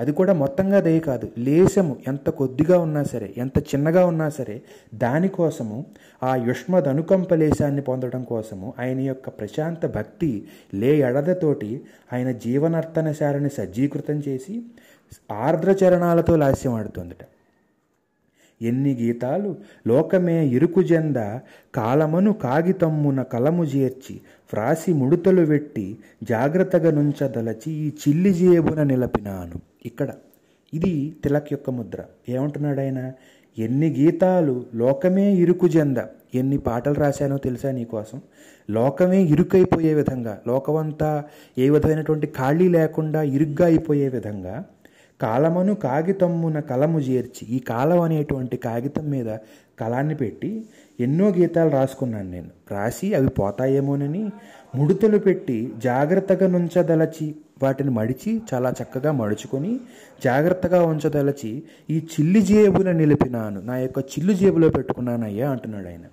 అది 0.00 0.12
కూడా 0.12 0.32
మొత్తంగా 0.32 0.80
దయ 0.80 0.98
కాదు. 0.98 1.28
లేశము 1.38 1.96
ఎంత 2.08 2.30
కొద్దిగా 2.30 2.78
ఉన్నా 2.78 3.04
సరే 3.04 3.34
ఎంత 3.36 3.58
చిన్నగా 3.58 4.06
ఉన్నా 4.06 4.28
సరే 4.28 4.62
దానికోసము 4.94 5.86
ఆ 6.22 6.36
యుష్మద్ 6.36 6.88
అనుకంపలేశాన్ని 6.88 7.82
పొందడం 7.82 8.24
కోసము 8.24 8.74
ఆయన 8.78 9.00
యొక్క 9.00 9.28
ప్రశాంత 9.28 9.86
భక్తి 9.86 10.48
లే 10.74 10.96
ఎడదతోటి 10.96 11.80
ఆయన 12.12 12.30
జీవనర్తనశాలని 12.30 13.48
సజ్జీకృతం 13.48 14.22
చేసి 14.28 14.62
ఆర్ద్ర 15.32 15.70
చరణాలతో 15.70 16.36
లాస్యం 16.36 16.74
ఆడుతుందట 16.74 17.24
ఎన్ని 18.62 18.94
గీతాలు? 18.94 19.56
లోకమే 19.86 20.46
ఇరుకుజెంద 20.46 21.16
కాలమను 21.74 22.32
కాగితమ్మున 22.32 23.22
కలము 23.22 23.64
చేర్చి 23.64 24.20
ఫ్రాసి 24.50 24.92
ముడుతలు 24.92 25.46
పెట్టి 25.46 25.98
జాగ్రత్తగా 26.22 26.90
నుంచదలచి 26.90 27.72
ఈ 27.72 27.88
చిల్లి 27.88 28.34
జేబున 28.34 28.82
నిలపినాను. 28.82 29.60
ఇక్కడ. 29.86 30.10
ఇది 30.74 31.16
తిలక్ 31.24 31.52
యొక్క 31.52 31.70
ముద్ర. 31.70 32.04
ఏమంటున్నాడు 32.28 32.80
ఆయన? 32.80 33.12
ఎన్ని 33.58 33.92
గీతాలు? 33.92 34.64
లోకమే 34.74 35.34
ఇరుకుజెంద 35.34 35.96
ఎన్ని 36.34 36.58
పాటలు 36.58 36.94
రాశానో 36.94 37.38
తెలుసా 37.38 37.70
నీకోసం 37.70 38.20
లోకమే 38.70 39.22
ఇరుకైపోయే 39.22 39.94
విధంగా 39.94 40.38
లోకమంతా 40.46 41.24
ఏ 41.58 41.70
విధమైనటువంటి 41.70 42.26
ఖాళీ 42.26 42.68
లేకుండా 42.68 43.22
ఇరుగ్గా 43.22 43.66
అయిపోయే 43.66 44.08
విధంగా 44.08 44.64
కాలమును 45.20 45.74
కాగితమ్మున 45.74 46.60
కలము 46.60 46.98
చేర్చి 46.98 47.46
ఈ 47.48 47.58
కాలం 47.58 48.00
అనేటువంటి 48.00 48.56
కాగితం 48.56 49.10
మీద 49.10 49.36
కలాన్ని 49.80 50.14
పెట్టి 50.14 50.66
ఎన్నో 51.00 51.28
గీతాలు 51.28 51.70
రాసుకున్నాను 51.70 52.30
నేను. 52.30 52.48
రాసి 52.70 53.14
అవి 53.14 53.28
పోతాయేమోనని 53.28 54.30
ముడుతలు 54.74 55.18
పెట్టి 55.18 55.72
జాగ్రత్తగా 55.78 56.46
నుంచదలచి 56.48 57.34
వాటిని 57.62 57.90
మడిచి 57.90 58.42
చాలా 58.54 58.74
చక్కగా 58.82 59.12
మడుచుకొని 59.12 59.80
జాగ్రత్తగా 60.24 60.82
ఉంచదలచి 60.82 61.62
ఈ 61.90 61.98
చిల్లి 61.98 62.42
జేబున 62.42 62.92
నిలిపినాను. 62.92 63.60
నా 63.60 63.76
యొక్క 63.76 63.98
చిల్లు 63.98 64.32
జేబులో 64.32 64.68
పెట్టుకున్నానయ్యా 64.68 65.50
అంటున్నాడు 65.50 65.88
ఆయన. 65.88 66.06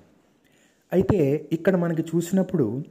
అయితే 0.93 1.47
ఇక్కడ 1.51 1.75
మనకి 1.75 2.01
చూసినప్పుడు 2.01 2.83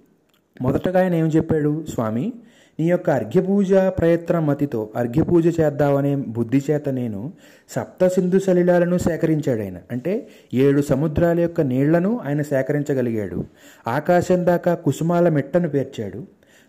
మొదటగా 0.62 1.00
ఆయన 1.00 1.14
ఏం 1.14 1.26
చెప్పాడు? 1.26 1.84
స్వామి 1.88 2.32
నీ 2.80 2.88
యొక్క 2.88 3.10
అర్ఘ్యపూజ 3.10 3.74
ప్రయత్నం 3.74 4.46
మతితో 4.46 4.90
అర్ఘ్యపూజ 4.96 5.60
చేద్దామనే 5.60 6.16
బుద్ధి 6.16 6.62
చేత 6.70 6.88
నేను 6.88 7.32
సప్త 7.70 8.06
సింధు 8.06 8.38
సలిలాలను 8.38 8.98
సేకరించాడు 8.98 9.60
ఆయన. 9.60 9.78
అంటే 9.90 10.28
ఏడు 10.54 10.82
సముద్రాల 10.82 11.40
యొక్క 11.40 11.60
నీళ్ళను 11.60 12.20
ఆయన 12.26 12.42
సేకరించగలిగాడు. 12.42 13.44
ఆకాశం 13.88 14.46
దాకా 14.46 14.74
కుసుమాల 14.74 15.28
మెట్టను 15.28 15.68
పేర్చాడు. 15.68 16.26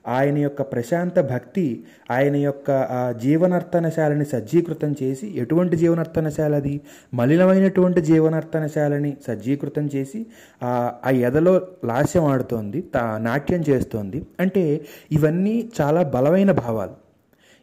ఆయన 0.07 0.38
యొక్క 0.38 0.62
ప్రశాంత 0.62 1.19
భక్తి 1.19 1.83
ఆయన 2.12 2.35
యొక్క 2.35 2.71
ఆ 2.71 3.12
జీవనర్తనశాలని 3.12 4.25
సజ్జీకృతం 4.25 4.95
చేసి 5.03 5.27
ఎటువంటి 5.38 5.77
జీవనర్తనశాల 5.77 6.55
అది? 6.55 6.81
మలినమైనటువంటి 7.13 8.01
జీవనర్తనశాలని 8.01 9.17
సజ్జీకృతం 9.27 9.89
చేసి 9.95 10.25
ఆ 10.63 11.09
ఎదలో 11.13 11.61
లాస్యం 11.85 12.25
ఆడుతోంది 12.25 12.81
తా 12.81 13.18
నాట్యం 13.18 13.63
చేస్తోంది. 13.70 14.27
అంటే 14.39 14.85
ఇవన్నీ 15.11 15.72
చాలా 15.81 16.03
బలమైన 16.03 16.51
భావాలు. 16.51 17.05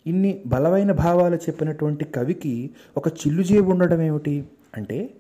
ఇన్ని 0.07 0.43
బలమైన 0.47 0.93
భావాలు 0.93 1.37
చెప్పినటువంటి 1.37 2.05
కవికి 2.05 2.71
ఒక 2.97 3.09
చిల్లుజేబు 3.09 3.71
ఉండడం 3.71 4.03
ఏమిటి? 4.03 4.45
అంటే 4.77 5.11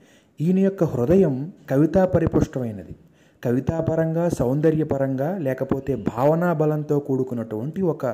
ఈయన 0.40 0.58
యొక్క 0.58 0.84
హృదయం 0.84 1.52
కవితా 1.70 2.04
పరిపుష్టమైనది. 2.04 2.94
కవితాపరంగా 3.42 4.24
సౌందర్యపరంగా 4.38 5.38
లేకపోతే 5.38 5.92
భావనా 6.10 6.52
బలంతో 6.52 6.98
కూడుకున్నటువంటి 6.98 7.82
ఒక 7.82 8.04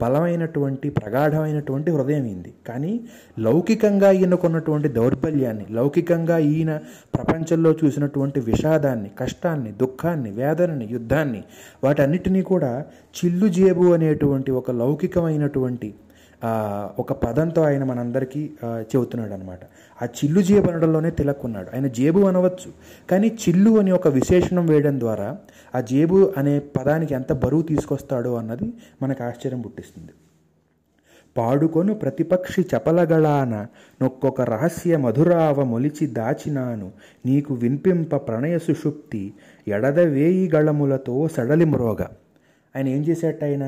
బలమైనటువంటి 0.00 0.90
ప్రగాఢమైనటువంటి 0.90 1.90
హృదయం 1.90 2.24
ఇంది. 2.24 2.52
కానీ 2.68 2.92
లౌకికంగా 3.38 4.10
ఈయనకున్నటువంటి 4.10 4.88
దౌర్బల్యాన్ని 4.88 5.66
లౌకికంగా 5.70 6.38
ఈయన 6.52 6.72
ప్రపంచంలో 7.14 7.72
చూసినటువంటి 7.84 8.40
విషాదాన్ని 8.40 9.10
కష్టాన్ని 9.18 9.72
దుఃఖాన్ని 9.72 10.30
వేదనని 10.30 10.88
యుద్ధాన్ని 10.90 11.42
వాటన్నిటినీ 11.84 12.42
కూడా 12.42 12.72
చిల్లు 13.16 13.48
జేబు 13.48 13.86
అనేటువంటి 13.92 14.50
ఒక 14.50 14.70
లౌకికమైనటువంటి 14.70 15.90
ఒక 16.98 17.12
పదంతో 17.24 17.60
ఆయన 17.62 17.84
మనందరికీ 17.84 18.40
చెబుతున్నాడు 18.64 19.32
అనమాట 19.32 19.60
ఆ 19.98 20.06
చిల్లు 20.18 20.40
జేబు 20.40 20.68
అనడంలోనే 20.70 21.10
తిలక్కున్నాడు. 21.10 21.68
ఆయన 21.74 21.86
జేబు 21.98 22.20
అనవచ్చు 22.20 22.70
కానీ 23.10 23.28
చిల్లు 23.42 23.72
అని 23.80 23.92
ఒక 23.98 24.08
విశేషణం 24.08 24.66
వేయడం 24.66 25.00
ద్వారా 25.00 25.28
ఆ 25.74 25.80
జేబు 25.90 26.18
అనే 26.36 26.54
పదానికి 26.58 27.14
ఎంత 27.14 27.32
బరువు 27.32 27.62
తీసుకొస్తాడో 27.62 28.32
అన్నది 28.34 28.68
మనకు 29.02 29.22
ఆశ్చర్యం 29.22 29.60
పుట్టిస్తుంది. 29.60 30.12
పాడుకొను 31.36 31.92
ప్రతిపక్షి 31.94 32.62
చపలగళాన 32.72 33.54
నొక్కొక 34.02 34.40
రహస్య 34.40 34.96
మధురావ 34.96 35.64
మొలిచి 35.64 36.06
దాచినాను. 36.18 36.88
నీకు 37.26 37.54
వినిపింప 37.54 38.16
ప్రణయ 38.26 38.58
సుషుప్తి 38.58 39.22
ఎడద 39.68 40.00
వేయి 40.00 40.44
గళములతో 40.54 41.16
సడలి 41.28 41.64
మురోగ 41.64 42.02
ఆయన 42.74 42.88
ఏం 42.88 43.02
చేసేట 43.02 43.44
ఆయన? 43.44 43.64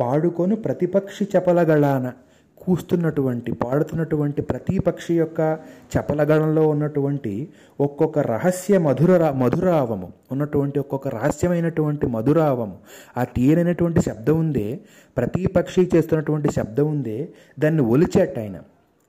పాడుకొను 0.00 0.56
ప్రతిపక్షి 0.56 1.28
చపలగళాన 1.38 2.12
కూస్తున్నటువంటి 2.58 3.52
పాడుతున్నటువంటి 3.52 4.42
ప్రతి 4.42 4.78
పక్షి 4.78 5.18
యొక్క 5.18 5.58
చపలగణంలో 5.98 6.68
ఉన్నటువంటి 6.68 7.48
ఒక్కొక్క 7.80 8.18
రహస్య 8.18 8.78
మధుర 8.78 9.30
మధురావము 9.30 10.12
ఉన్నటువంటి 10.32 10.78
ఒక్కొక్క 10.78 11.08
రహస్యమైనటువంటి 11.08 12.06
మధురావము 12.06 12.76
ఆ 13.16 13.24
తీయనైనటువంటి 13.24 14.00
శబ్దం 14.00 14.38
ఉందే 14.38 14.78
ప్రతి 15.16 15.46
పక్షి 15.46 15.90
చేస్తున్నటువంటి 15.96 16.52
శబ్దం 16.52 16.86
ఉందే 16.86 17.28
దాన్ని 17.58 17.82
ఒలిచేట 17.82 18.38
ఆయన. 18.38 18.58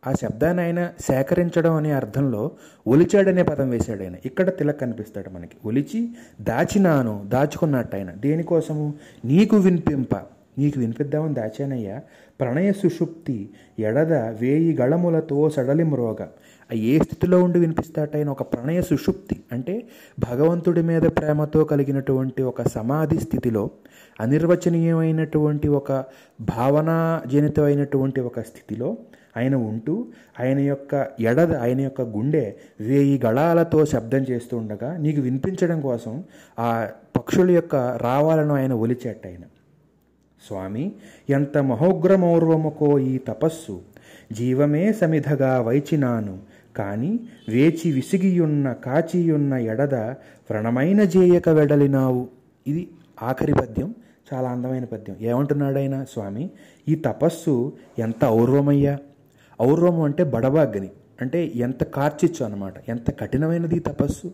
ఆ 0.07 0.13
శబ్దాన్ని 0.13 0.63
ఆయన 0.63 0.89
సేకరించడం 0.99 1.73
అనే 1.73 1.91
అర్థంలో 1.91 2.51
ఒలిచాడనే 2.87 3.43
పదం 3.43 3.69
వేశాడు 3.69 4.03
ఆయన. 4.03 4.13
ఇక్కడ 4.25 4.49
తిలక్ 4.49 4.81
కనిపిస్తాడు 4.81 5.29
మనకి. 5.29 5.57
ఒలిచి 5.65 6.09
దాచినాను 6.41 7.21
దాచుకున్నట్టు 7.25 7.95
ఆయన. 7.95 8.11
దేనికోసము? 8.11 8.93
నీకు 9.25 9.55
వినిపింప. 9.55 10.15
నీకు 10.57 10.79
వినిపిద్దామని 10.79 11.33
దాచానయ్యా. 11.33 12.01
ప్రణయ 12.39 12.71
సుషుప్తి 12.71 13.49
ఎడద 13.79 14.13
వేయి 14.13 14.73
గళములతో 14.73 15.49
సడలి 15.49 15.83
మ్రోగ 15.83 16.27
ఏ 16.73 16.99
స్థితిలో 16.99 17.43
ఉండి 17.43 17.59
వినిపిస్తాటైన 17.59 18.29
ఒక 18.29 18.41
ప్రణయ 18.41 18.81
సుషుప్తి? 18.81 19.35
అంటే 19.51 19.83
భగవంతుడి 20.19 20.81
మీద 20.81 21.01
ప్రేమతో 21.01 21.63
కలిగినటువంటి 21.63 22.43
ఒక 22.43 22.67
సమాధి 22.67 23.19
స్థితిలో 23.19 23.69
అనిర్వచనీయమైనటువంటి 24.21 25.67
ఒక 25.67 26.03
భావనాజనితమైనటువంటి 26.41 28.21
ఒక 28.21 28.39
స్థితిలో 28.39 28.97
ఆయన 29.37 29.55
ఉంటూ 29.55 30.05
ఆయన 30.39 30.59
యొక్క 30.59 31.07
ఎడద 31.19 31.55
ఆయన 31.55 31.81
యొక్క 31.81 32.01
గుండె 32.01 32.53
వేయి 32.81 33.21
గళాలతో 33.25 33.85
శబ్దం 33.85 34.17
చేస్తూ 34.17 34.57
ఉండగా 34.57 34.97
నీకు 34.97 35.21
వినిపించడం 35.21 35.81
కోసం 35.81 36.23
ఆ 36.59 36.87
పక్షుల 37.15 37.51
యొక్క 37.51 37.75
రావాలను 38.01 38.53
ఆయన 38.55 38.73
ఒలిచేట 38.73 39.27
ఆయన. 39.27 39.41
స్వామి 40.47 40.91
ఎంత 41.29 41.57
మహోగ్రమౌర్వముకో 41.57 42.99
ఈ 42.99 43.17
తపస్సు. 43.17 43.81
జీవమే 44.31 44.93
సమిధగా 44.93 45.61
వైచినాను. 45.61 46.37
కాని 46.75 47.19
వేచి 47.49 47.91
విసిగియున్న 47.91 48.73
కాచియున్న 48.73 49.53
ఎడద 49.53 49.95
వ్రణమైన 49.95 51.03
జేయక 51.03 51.49
వెడలినావు. 51.49 52.27
ఇది 52.67 52.89
ఆఖరి 53.23 53.53
పద్యం 53.53 53.95
చాలా 54.33 54.49
అందమైన 54.49 54.85
పద్యం. 54.85 55.15
ఏమంటున్నాడైనా 55.21 56.03
స్వామి 56.03 56.49
ఈ 56.87 56.95
తపస్సు 56.95 57.73
ఎంత 57.99 58.25
ఔర్వమయ్యా? 58.25 58.97
ఔర్వము 59.61 60.05
అంటే 60.05 60.23
బడబాగ్ని. 60.23 60.89
అంటే 61.21 61.51
ఎంత 61.55 61.83
కార్చిచ్చు 61.83 62.45
అనమాట 62.45 62.73
ఎంత 62.89 63.19
కఠినమైనది 63.19 63.79
తపస్సు? 63.79 64.31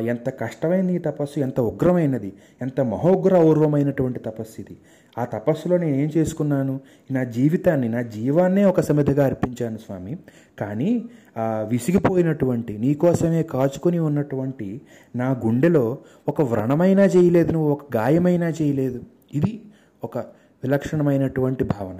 ఎంత 0.00 0.28
కష్టమైనది 0.30 0.98
తపస్సు? 0.98 1.40
ఎంత 1.40 1.60
ఉగ్రమైనది? 1.60 2.32
ఎంత 2.62 2.80
మహోగ్ర 2.80 3.38
ఔర్వమైనటువంటి 3.38 4.18
తపస్సు 4.18 4.60
ఇది. 4.60 4.76
ఆ 5.18 5.24
తపస్సులో 5.24 5.76
నేను 5.78 5.96
ఏం 5.96 6.10
చేసుకున్నాను? 6.16 6.80
నా 7.10 7.24
జీవితాన్ని 7.24 7.88
నా 7.88 8.02
జీవాన్నే 8.02 8.64
ఒక 8.64 8.80
సమిధిగా 8.80 9.24
అర్పించాను 9.24 9.78
స్వామి. 9.78 10.18
కానీ 10.58 11.04
ఆ 11.38 11.66
విసిగిపోయినటువంటి 11.68 12.78
నీకోసమే 12.78 13.42
కాచుకొని 13.42 13.98
ఉన్నటువంటి 13.98 14.80
నా 15.16 15.30
గుండెలో 15.44 15.98
ఒక 16.28 16.42
వ్రణమైనా 16.42 17.04
చేయలేదు 17.04 17.52
నువ్వు 17.52 17.70
ఒక 17.72 17.96
గాయమైనా 17.96 18.48
చేయలేదు. 18.48 19.00
ఇది 19.34 19.62
ఒక 20.04 20.18
విలక్షణమైనటువంటి 20.64 21.64
భావన. 21.64 21.98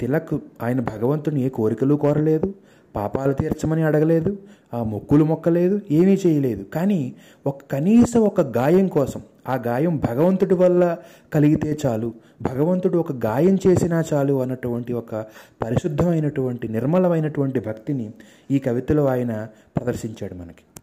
తిలక్ 0.00 0.34
ఆయన 0.62 0.80
భగవంతుని 0.80 1.40
ఏ 1.42 1.48
కోరికలు 1.48 1.94
కోరలేదు 1.94 2.54
పాపాలు 2.96 3.32
తీర్చమని 3.32 3.82
అడగలేదు 3.82 4.38
ఆ 4.74 4.82
మొక్కులు 4.82 5.24
మొక్కలేదు 5.24 5.80
ఏమీ 5.90 6.14
చేయలేదు. 6.14 6.62
కానీ 6.62 7.14
ఒక 7.46 7.62
కనీసం 7.62 8.20
ఒక 8.20 8.40
గాయం 8.40 8.88
కోసం 8.88 9.22
ఆ 9.48 9.54
గాయం 9.54 9.96
భగవంతుడి 9.96 10.54
వల్ల 10.54 10.98
కలిగితే 11.34 11.78
చాలు 11.86 12.14
భగవంతుడు 12.42 12.98
ఒక 12.98 13.12
గాయం 13.12 13.58
చేసినా 13.66 14.04
చాలు 14.12 14.42
అన్నటువంటి 14.42 14.92
ఒక 14.92 15.14
పరిశుద్ధమైనటువంటి 15.62 16.68
నిర్మలమైనటువంటి 16.68 17.60
భక్తిని 17.60 18.10
ఈ 18.50 18.58
కవితలో 18.58 19.06
ఆయన 19.06 19.48
ప్రదర్శించాడు 19.76 20.34
మనకి. 20.34 20.80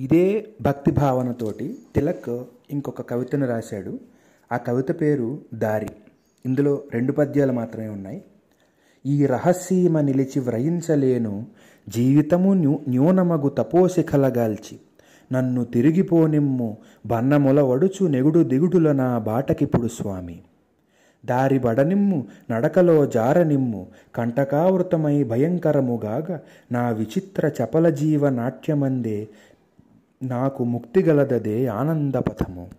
ఇదే 0.00 0.48
భక్తి 0.62 0.90
భావనతోటి 0.90 1.76
తిలక్ 1.94 2.42
ఇంకొక 2.70 3.00
కవితను 3.00 3.48
రాశాడు. 3.48 3.98
ఆ 4.52 4.56
కవిత 4.56 5.00
పేరు 5.00 5.38
దారి. 5.54 5.88
ఇందులో 6.46 6.82
రెండు 6.92 7.12
పద్యాలు 7.12 7.52
మాత్రమే 7.52 7.88
ఉన్నాయి. 7.88 8.24
ఈ 9.06 9.26
రహస్యమ 9.26 10.00
నిలిచి 10.00 10.40
వ్రయించలేను. 10.40 11.46
జీవితము 11.88 12.52
న్యూ 12.52 12.80
న్యూనమగు 12.88 13.48
తపోశిఖలగాల్చి 13.48 14.78
నన్ను 15.32 15.64
తిరిగిపోనిమ్ము. 15.64 16.76
బన్నముల 17.06 17.60
వడుచు 17.60 18.06
నెగుడు 18.06 18.42
దిగుడుల 18.42 18.92
నా 18.92 19.18
బాటకిప్పుడు 19.18 19.88
స్వామి. 19.88 20.42
దారి 21.26 21.58
బడనిమ్ము. 21.58 22.26
నడకలో 22.50 23.06
జారనిమ్ము. 23.06 23.86
కంటకావృతమై 24.14 25.24
భయంకరముగాగ 25.24 26.38
నా 26.72 26.88
విచిత్ర 26.88 27.50
చపల 27.62 27.88
జీవ 27.88 28.28
నాట్యమందే 28.28 29.28
నాకు 30.22 30.64
ముక్తిగలదదే 30.64 31.66
ఆనందపథము. 31.66 32.70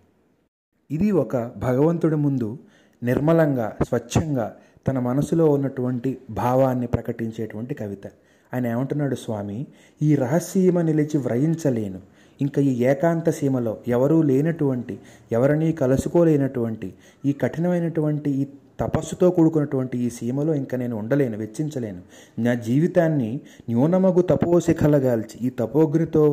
ఇది 0.91 1.11
ఒక 1.11 1.51
భగవంతుడి 1.57 2.15
ముందు 2.15 2.57
నిర్మలంగా 3.03 3.73
స్వచ్ఛంగా 3.87 4.55
తన 4.87 4.99
మనసులో 4.99 5.45
ఉన్నటువంటి 5.51 6.17
భావాన్ని 6.29 6.87
ప్రకటించేటువంటి 6.87 7.73
కవిత. 7.73 8.05
ఆయన 8.53 8.67
ఏమంటున్నాడు 8.67 9.15
స్వామి 9.15 9.57
ఈ 10.01 10.15
రహస్యమ 10.15 10.81
నిలిచి 10.81 11.17
వ్రయించలేను. 11.17 11.99
ఇంకా 12.41 12.61
ఈ 12.61 12.71
ఏకాంత 12.83 13.29
సీమలో 13.29 13.73
ఎవరూ 13.87 14.21
లేనటువంటి 14.21 14.95
ఎవరినీ 15.31 15.71
కలుసుకోలేనటువంటి 15.71 16.93
ఈ 17.25 17.31
కఠినమైనటువంటి 17.33 18.31
ఈ 18.31 18.45
తపస్సుతో 18.79 19.27
కూడుకున్నటువంటి 19.29 19.97
ఈ 19.97 20.09
సీమలో 20.09 20.55
ఇంకా 20.55 20.75
నేను 20.77 20.95
ఉండలేను 20.97 21.37
వెచ్చించలేను. 21.37 22.01
నా 22.39 22.53
జీవితాన్ని 22.53 23.29
న్యూనమగు 23.69 24.21
తపోశిఖలగాల్చి 24.21 25.37
ఈ 25.47 25.49
తపోగ్నితో 25.49 26.23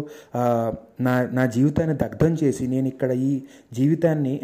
నా 1.00 1.14
నా 1.32 1.46
జీవితాన్ని 1.46 1.96
దగ్ధం 1.96 2.34
చేసి 2.42 2.66
నేను 2.66 2.88
ఇక్కడ 2.88 3.12
ఈ 3.12 3.42
జీవితాన్ని 3.72 4.34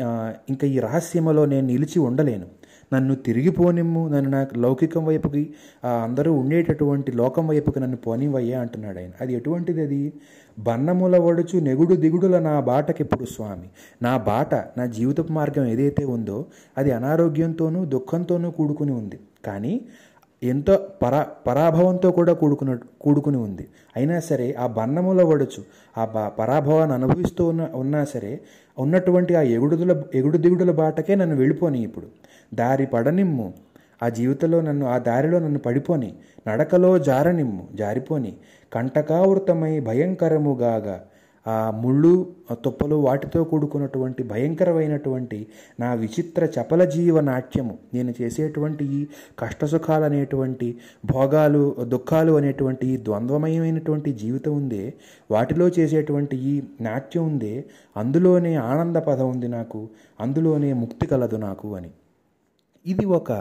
ఇంకా 0.49 0.67
ఈ 0.67 0.79
రహస్యమలో 0.79 1.45
నేను 1.47 1.67
నిలిచి 1.67 1.99
ఉండలేను. 1.99 2.49
నన్ను 2.93 3.15
తిరిగిపోనిమ్ము 3.15 4.09
నన్ను 4.09 4.31
నాకు 4.31 4.55
లౌకికం 4.59 5.05
వైపుకి 5.05 5.43
అందరూ 5.85 6.33
ఉండేటటువంటి 6.33 7.13
లోకం 7.13 7.49
వైపుకి 7.49 7.81
నన్ను 7.81 7.97
పోనివయ్యా 7.97 8.61
అంటున్నాడు 8.61 8.99
ఆయన. 8.99 9.11
అది 9.21 9.35
ఎటువంటిది 9.35 9.83
అది? 9.83 10.13
బన్నముల 10.59 11.17
వడుచు 11.17 11.61
నెగుడు 11.61 11.95
దిగుడుల 11.95 12.39
నా 12.39 12.61
బాటకిప్పుడు 12.61 13.25
స్వామి? 13.25 13.69
నా 14.03 14.17
బాట 14.17 14.55
నా 14.55 14.87
జీవితపు 14.87 15.33
మార్గం 15.33 15.67
ఏదైతే 15.67 16.05
ఉందో 16.05 16.47
అది 16.79 16.93
అనారోగ్యంతోనూ 16.93 17.85
దుఃఖంతోనూ 17.85 18.51
కూడుకుని 18.51 18.93
ఉంది. 18.93 19.19
కానీ 19.47 19.75
ఎంతో 20.43 20.87
పరా 21.03 21.27
పరాభవంతో 21.47 22.11
కూడా 22.11 22.33
కూడుకున్న 22.33 22.79
కూడుకుని 23.01 23.37
ఉంది. 23.37 23.69
అయినా 23.97 24.21
సరే 24.21 24.55
ఆ 24.59 24.67
బన్నములో 24.67 25.27
వడచు 25.27 25.63
ఆ 25.99 26.05
పరాభవాన్ని 26.39 26.95
అనుభవిస్తూ 26.95 27.49
ఉన్న 27.49 27.69
ఉన్నా 27.75 28.05
సరే 28.05 28.41
ఉన్నటువంటి 28.79 29.35
ఆ 29.35 29.43
ఎగుడుదుల 29.43 30.03
ఎగుడు 30.15 30.39
దిగుడుల 30.39 30.71
బాటకే 30.71 31.15
నన్ను 31.15 31.37
వెళ్ళిపోని 31.37 31.79
ఇప్పుడు. 31.81 32.07
దారి 32.55 32.87
పడనిమ్ము. 32.87 33.53
ఆ 34.03 34.09
జీవితంలో 34.09 34.61
నన్ను 34.61 34.87
ఆ 34.87 34.99
దారిలో 34.99 35.39
నన్ను 35.39 35.59
పడిపోని 35.59 36.15
నడకలో 36.49 36.99
జారనిమ్ము 36.99 37.69
జారిపోని 37.75 38.33
కంటకావృతమై 38.73 39.81
భయంకరముగాగా 39.81 40.97
ఆ 41.51 41.55
ముళ్ళు 41.83 42.13
తుప్పలు 42.65 42.97
వాటితో 43.07 43.41
కూడుకున్నటువంటి 43.45 44.23
భయంకరమైనటువంటి 44.23 45.39
నా 45.81 45.91
విచిత్ర 45.95 46.43
చపల 46.57 46.85
జీవ 46.95 47.21
నాట్యము. 47.21 47.75
నేను 47.95 48.15
చేసేటువంటి 48.21 48.85
ఈ 48.99 49.01
కష్టసుఖాలు 49.39 50.05
అనేటువంటి 50.05 50.69
భోగాలు 51.05 51.63
దుఃఖాలు 51.95 52.33
అనేటువంటి 52.33 52.87
ఈ 52.87 52.97
ద్వంద్వమయమైనటువంటి 53.05 54.13
జీవితం 54.13 54.55
ఉందే 54.57 54.85
వాటిలో 55.31 55.69
చేసేటువంటి 55.69 56.37
ఈ 56.51 56.55
నాట్యం 56.81 57.25
ఉందే 57.27 57.55
అందులోనే 57.97 58.55
ఆనంద 58.71 58.97
పదం 59.09 59.31
ఉంది 59.31 59.49
నాకు 59.49 59.81
అందులోనే 60.21 60.73
ముక్తి 60.83 61.07
కలదు 61.07 61.37
నాకు 61.47 61.69
అని. 61.77 61.91
ఇది 62.87 63.05
ఒక 63.19 63.33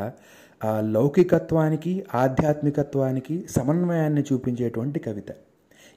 లౌకికత్వానికి 0.95 1.91
ఆధ్యాత్మికత్వానికి 2.15 3.35
సమన్వయాన్ని 3.49 4.23
చూపించేటువంటి 4.33 4.99
కవిత. 4.99 5.29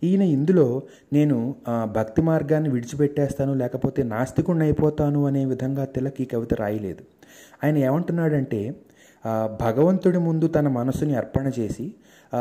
ఈయన 0.05 0.23
ఇందులో 0.37 0.83
నేను 1.13 1.55
భక్తి 1.85 2.23
మార్గాన్ని 2.23 2.71
విడిచిపెట్టేస్తాను 2.71 3.55
లేకపోతే 3.55 4.03
నాస్తికుడిని 4.03 4.65
అయిపోతాను 4.65 5.27
అనే 5.27 5.45
విధంగా 5.45 5.85
తిలక్ 5.85 6.21
ఈ 6.21 6.25
కవిత 6.25 6.55
రాయలేదు. 6.55 7.03
ఆయన 7.65 7.77
ఏమంటున్నాడంటే 7.79 8.61
భగవంతుడి 9.61 10.19
ముందు 10.19 10.47
తన 10.47 10.69
మనసుని 10.69 11.15
అర్పణ 11.15 11.51
చేసి 11.59 11.87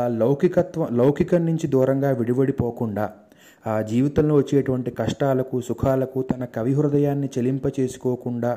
లౌకికత్వం 0.08 0.96
లౌకికం 0.96 1.46
నుంచి 1.46 1.66
దూరంగా 1.66 2.10
విడివడిపోకుండా 2.10 3.04
ఆ 3.66 3.80
జీవితంలో 3.80 4.34
వచ్చేటువంటి 4.34 4.90
కష్టాలకు 4.90 5.60
సుఖాలకు 5.60 6.22
తన 6.22 6.44
కవి 6.44 6.72
హృదయాన్ని 6.74 7.28
చెలింప 7.38 7.66
చేసుకోకుండా 7.80 8.52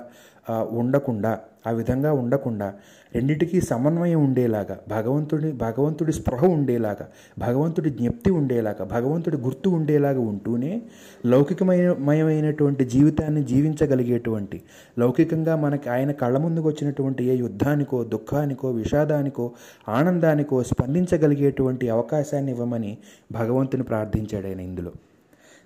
ఉండకుండా 0.50 1.40
ఆ 1.68 1.72
విధంగా 1.72 2.14
ఉండకుండా 2.14 2.74
రెండిటికీ 3.16 3.62
సమన్వయం 3.62 4.24
ఉండేలాగా 4.26 4.80
భగవంతుడి 4.90 5.52
భగవంతుడి 5.52 6.14
స్పృహ 6.14 6.46
ఉండేలాగా 6.46 7.08
భగవంతుడి 7.40 7.90
జ్ఞప్తి 7.90 8.32
ఉండేలాగా 8.32 8.86
భగవంతుడి 8.86 9.38
గుర్తు 9.38 9.70
ఉండేలాగా 9.70 10.20
ఉంటూనే 10.20 10.82
లౌకికమయమైనటువంటి 11.26 12.86
జీవితాన్ని 12.86 13.44
జీవించగలిగేటువంటి 13.44 14.62
లౌకికంగా 15.00 15.56
మనకి 15.56 15.90
ఆయన 15.90 16.12
కళ్ళ 16.12 16.38
ముందుకు 16.38 16.68
వచ్చినటువంటి 16.68 17.24
ఏ 17.24 17.36
యుద్ధానికో 17.36 18.04
దుఃఖానికో 18.04 18.72
విషాదానికో 18.72 19.52
ఆనందానికో 19.90 20.64
స్పందించగలిగేటువంటి 20.64 21.90
అవకాశాన్ని 21.90 22.52
ఇవ్వమని 22.52 22.98
భగవంతుని 23.32 23.84
ప్రార్థించాడు 23.84 24.48
ఆయన 24.48 24.60
ఇందులో. 24.60 24.92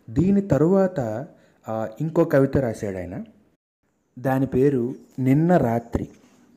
దీని 0.10 0.42
తరువాత 0.42 1.26
ఇంకో 2.02 2.24
కవిత 2.24 2.58
రాశాడు 2.58 2.98
ఆయన. 2.98 3.24
దాని 4.20 4.46
పేరు 4.46 4.84
నిన్న 5.20 5.58
రాత్రి. 5.58 6.08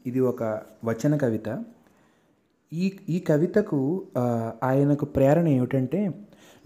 ఇది 0.06 0.20
ఒక 0.20 0.42
వచన 0.84 1.16
కవిత. 1.16 1.48
ఈ 2.72 2.92
ఈ 3.08 3.18
కవితకు 3.18 3.78
ఆయనకు 4.62 5.04
ప్రేరణ 5.04 5.48
ఏమిటంటే 5.48 6.00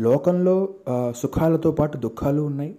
లోకంలో 0.00 0.56
సుఖాలతో 1.16 1.70
పాటు 1.70 1.98
దుఃఖాలు 1.98 2.42
ఉన్నాయి. 2.42 2.72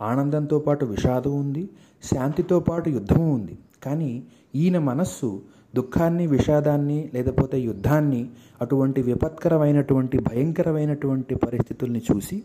ఆనందంతో 0.00 0.58
పాటు 0.58 0.84
విషాదం 0.84 1.32
ఉంది. 1.40 1.68
శాంతితో 2.02 2.60
పాటు 2.60 2.88
యుద్ధము 2.90 3.34
ఉంది. 3.34 3.58
కానీ 3.82 4.10
ఈయన 4.54 4.78
మనస్సు 4.78 5.30
దుఃఖాన్ని 5.76 6.26
విషాదాన్ని 6.26 7.10
లేకపోతే 7.14 7.56
యుద్ధాన్ని 7.60 8.22
అటువంటి 8.60 9.02
విపత్కరమైనటువంటి 9.02 10.18
భయంకరమైనటువంటి 10.18 11.34
పరిస్థితుల్ని 11.34 12.02
చూసి 12.12 12.42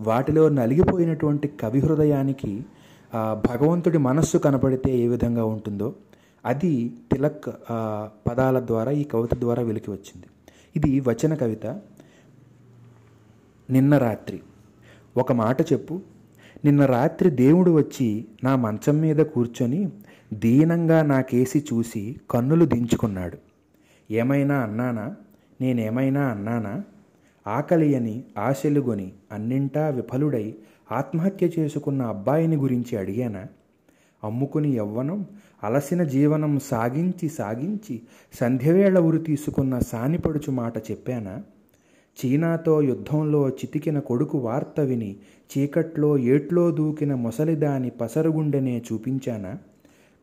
వాటిలో 0.00 0.48
నలిగిపోయినటువంటి 0.48 1.48
కవి 1.48 1.80
హృదయానికి 1.80 2.52
భగవంతుడి 3.24 3.98
మనస్సు 3.98 4.38
కనపడితే 4.38 4.98
ఏ 4.98 5.08
విధంగా 5.08 5.44
ఉంటుందో 5.44 5.94
అది 6.44 6.92
తిలక్ 7.12 7.44
పదాల 8.28 8.60
ద్వారా 8.60 8.92
ఈ 8.92 9.04
కవిత 9.04 9.34
ద్వారా 9.34 9.62
వెలికి 9.62 9.90
వచ్చింది. 9.90 10.26
ఇది 10.76 11.00
వచన 11.00 11.34
కవిత. 11.34 11.66
నిన్న 13.70 13.98
రాత్రి. 13.98 14.40
ఒక 15.16 15.32
మాట 15.32 15.72
చెప్పు. 15.72 16.00
నిన్న 16.64 16.86
రాత్రి 16.86 17.30
దేవుడు 17.30 17.70
వచ్చి 17.70 18.26
నా 18.44 18.56
మంచం 18.56 18.98
మీద 18.98 19.16
కూర్చొని 19.16 19.92
దీనంగా 20.34 21.02
నాకేసి 21.02 21.64
చూసి 21.72 22.16
కన్నులు 22.30 22.64
దించుకున్నాడు. 22.64 23.38
ఏమైనా 24.10 24.56
అన్నానా? 24.58 25.16
నేనేమైనా 25.60 26.22
అన్నానా? 26.26 26.82
ఆకలి 27.46 27.94
అని 27.94 28.24
ఆశలుగొని 28.38 29.12
అన్నింటా 29.32 29.88
విఫలుడై 29.88 30.54
ఆత్మహత్య 30.92 31.50
చేసుకున్న 31.58 32.02
అబ్బాయిని 32.02 32.56
గురించి 32.56 32.98
అడిగానా? 32.98 33.46
అమ్ముకుని 34.24 34.70
యవ్వనం 34.76 35.26
అలసిన 35.62 36.04
జీవనం 36.04 36.58
సాగించి 36.58 37.28
సాగించి 37.28 38.00
సంధ్యవేళ 38.40 38.98
ఉరి 38.98 39.18
తీసుకున్న 39.18 39.78
సానిపడుచు 39.78 40.50
మాట 40.50 40.78
చెప్పానా? 40.78 41.42
చీనాతో 42.16 42.82
యుద్ధంలో 42.82 43.48
చితికిన 43.48 43.98
కొడుకు 43.98 44.38
వార్త 44.38 44.80
విని 44.80 45.16
చీకట్లో 45.58 46.18
ఏట్లో 46.18 46.70
దూకిన 46.70 47.14
మొసలిదాని 47.14 47.90
పసరుగుండెనే 47.90 48.82
చూపించానా? 48.92 49.58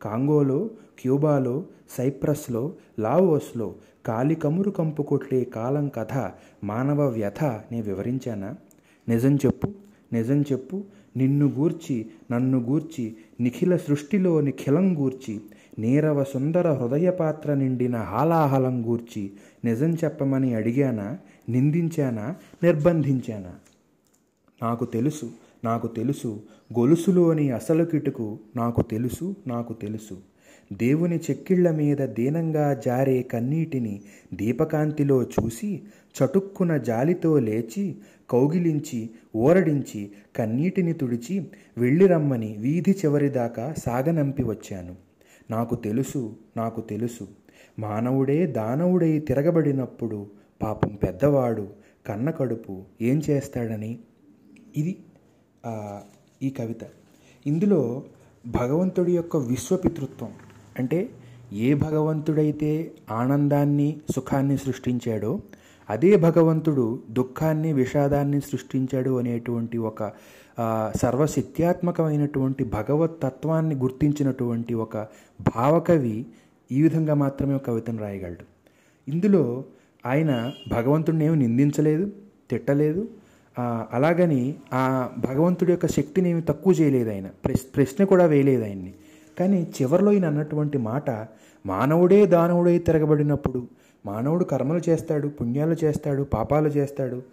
కాంగోలో 0.02 0.70
క్యూబాలో 1.00 1.64
సైప్రస్లో 1.98 2.74
లావోస్లో 3.00 3.76
కాలి 4.06 4.36
కమురు 4.36 4.72
కంపు 4.72 5.04
కొట్లే 5.04 5.44
కాలం 5.44 5.90
కథ 5.90 6.32
మానవ 6.64 7.08
వ్యథ 7.08 7.44
నే 7.44 7.82
వివరించానా? 7.82 8.56
నిజం 9.10 9.36
చెప్పు. 9.36 9.83
నిజం 10.14 10.42
చెప్పు. 10.42 10.84
నిన్ను 11.18 11.46
గూర్చి 11.46 12.06
నన్ను 12.32 12.60
గూర్చి 12.60 13.16
నిఖిల 13.40 13.76
సృష్టిలో 13.76 14.42
నిఖిలం 14.42 14.98
గూర్చి 14.98 15.42
నీరవ 15.80 16.24
సుందర 16.24 16.72
హృదయ 16.72 17.10
పాత్ర 17.10 17.54
నిండిన 17.54 17.96
హాలాహలం 17.96 18.88
గూర్చి 18.88 19.32
నిజం 19.66 19.94
చెప్పమని 19.94 20.54
అడిగానా 20.54 21.18
నిందించానా 21.50 22.36
నిర్బంధించానా? 22.64 23.52
నాకు 24.64 24.86
తెలుసు 24.86 25.32
నాకు 25.64 25.88
తెలుసు. 25.88 26.42
గొలుసులోని 26.80 27.52
అసలు 27.52 27.84
కిటుకు 27.86 28.40
నాకు 28.56 28.82
తెలుసు 28.82 29.36
నాకు 29.48 29.74
తెలుసు. 29.74 30.18
దేవుని 30.74 31.18
చెక్కిళ్ళ 31.18 31.72
మీద 31.72 31.98
దీనంగా 31.98 32.74
జారే 32.74 33.22
కన్నీటిని 33.22 34.02
దీపకాంతిలో 34.34 35.24
చూసి 35.24 35.82
చటుక్కున 36.14 36.78
జాలితో 36.78 37.40
లేచి 37.40 37.96
కౌగిలించి 38.30 39.10
ఓరడించి 39.36 40.12
కన్నీటిని 40.36 40.94
తుడిచి 40.94 41.48
వెళ్ళి 41.78 42.08
రమ్మని 42.08 42.58
వీధి 42.60 42.92
చివరిదాకా 42.92 43.74
సాగనంపి 43.78 44.44
వచ్చాను. 44.44 44.96
నాకు 45.52 45.76
తెలుసు 45.76 46.36
నాకు 46.58 46.82
తెలుసు. 46.82 47.28
మానవుడే 47.80 48.48
దానవుడై 48.48 49.20
తిరగబడినప్పుడు 49.20 50.28
పాపం 50.64 50.96
పెద్దవాడు 51.04 51.68
కన్న 52.08 52.30
కడుపు 52.30 52.84
ఏం 53.02 53.22
చేస్తాడని? 53.30 54.00
ఇది 54.78 54.98
ఈ 56.44 56.50
కవిత. 56.50 56.80
ఇందులో 57.48 58.04
భగవంతుడి 58.48 59.16
యొక్క 59.16 59.38
విశ్వపితృత్వం. 59.38 60.32
అంటే 60.80 61.10
ఏ 61.54 61.74
భగవంతుడైతే 61.74 62.92
ఆనందాన్ని 63.12 64.00
సుఖాన్ని 64.16 64.58
సృష్టించాడో 64.58 65.42
అదే 65.90 66.16
భగవంతుడు 66.16 67.00
దుఃఖాన్ని 67.12 67.74
విషాదాన్ని 67.74 68.42
సృష్టించాడు 68.42 69.20
అనేటువంటి 69.20 69.78
ఒక 69.78 70.12
సర్వశక్త్యాత్మకమైనటువంటి 70.96 72.64
భగవత్ 72.64 73.22
తత్వాన్ని 73.24 73.76
గుర్తించినటువంటి 73.76 74.74
ఒక 74.74 74.98
భావకవి 75.56 76.26
ఈ 76.72 76.82
విధంగా 76.82 77.14
మాత్రమే 77.14 77.54
ఒక 77.54 77.66
కవితను 77.68 78.00
రాయగలడు. 78.00 78.46
ఇందులో 79.12 79.64
ఆయన 80.06 80.52
భగవంతుడిని 80.72 81.26
ఏమి 81.26 81.36
నిందించలేదు 81.36 82.12
తిట్టలేదు 82.50 83.08
అలాగని 83.92 84.56
ఆ 84.74 85.10
భగవంతుడి 85.18 85.72
యొక్క 85.72 85.88
శక్తిని 85.88 86.30
ఏమి 86.30 86.42
తక్కువ 86.42 86.74
చేయలేదు 86.74 87.10
ఆయన. 87.10 87.28
ప్రశ్ 87.46 87.62
ప్రశ్న 87.76 88.04
కూడా 88.04 88.26
వేయలేదు 88.26 88.64
ఆయన్ని. 88.64 88.94
కానీ 89.40 89.68
చివరిలో 89.82 90.12
ఈయన 90.12 90.26
అన్నటువంటి 90.26 90.78
మాట 90.78 91.28
మానవుడే 91.66 92.26
దానవుడై 92.26 92.78
తిరగబడినప్పుడు 92.78 93.68
మానవుడు 94.06 94.44
కర్మలు 94.44 94.82
చేస్తాడు 94.90 95.28
పుణ్యాలు 95.28 95.76
చేస్తాడు 95.84 96.24
పాపాలు 96.24 96.68
చేస్తాడు 96.68 97.24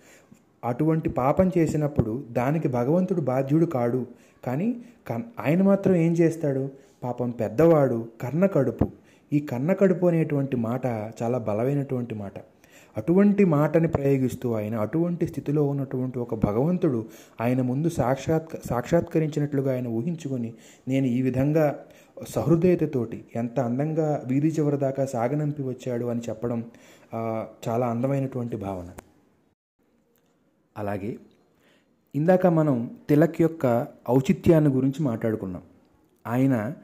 అటువంటి 0.64 1.08
పాపం 1.08 1.50
చేసినప్పుడు 1.58 2.24
దానికి 2.30 2.68
భగవంతుడు 2.68 3.20
బాధ్యుడు 3.20 3.66
కాడు. 3.66 4.06
కానీ 4.44 4.76
క 5.08 5.12
ఆయన 5.40 5.62
మాత్రం 5.62 5.94
ఏం 5.94 6.12
చేస్తాడు? 6.12 6.70
పాపం 7.02 7.30
పెద్దవాడు 7.30 8.08
కర్ణ 8.20 8.46
కడుపు. 8.46 8.86
ఈ 9.32 9.40
కన్న 9.40 9.72
కడుపు 9.72 10.06
అనేటువంటి 10.06 10.56
మాట 10.56 10.86
చాలా 11.22 11.38
బలమైనటువంటి 11.38 12.14
మాట. 12.14 12.32
అటువంటి 12.96 13.44
మాటని 13.44 13.88
ప్రయోగిస్తూ 13.88 14.55
ఆయన 14.55 14.76
అటువంటి 14.79 15.26
స్థితిలో 15.26 15.64
ఉన్నటువంటి 15.64 16.18
ఒక 16.18 16.35
భగవంతుడు 16.35 17.07
ఆయన 17.40 17.62
ముందు 17.62 17.88
సాక్షాత్ 17.88 18.66
సాక్షాత్కరించినట్లుగా 18.66 19.72
ఆయన 19.72 19.88
ఊహించుకొని 19.88 20.55
నేను 20.88 21.07
ఈ 21.07 21.22
విధంగా 21.22 21.85
సహృదయతతోటి 22.29 23.24
ఎంత 23.37 23.61
అందంగా 23.61 24.22
వీధి 24.26 24.48
చివరి 24.48 24.76
దాకా 24.76 25.07
సాగనంపి 25.07 25.62
వచ్చాడు 25.62 26.05
అని 26.05 26.20
చెప్పడం 26.29 26.64
చాలా 27.68 27.87
అందమైనటువంటి 27.87 28.57
భావన. 28.57 28.88
అలాగే 30.79 31.16
ఇందాక 32.14 32.46
మనం 32.46 32.98
తిలక్ 33.09 33.40
యొక్క 33.40 33.87
ఔచిత్యాన్ని 34.09 34.70
గురించి 34.70 35.03
మాట్లాడుకున్నాం. 35.03 35.62
ఆయన 36.26 36.74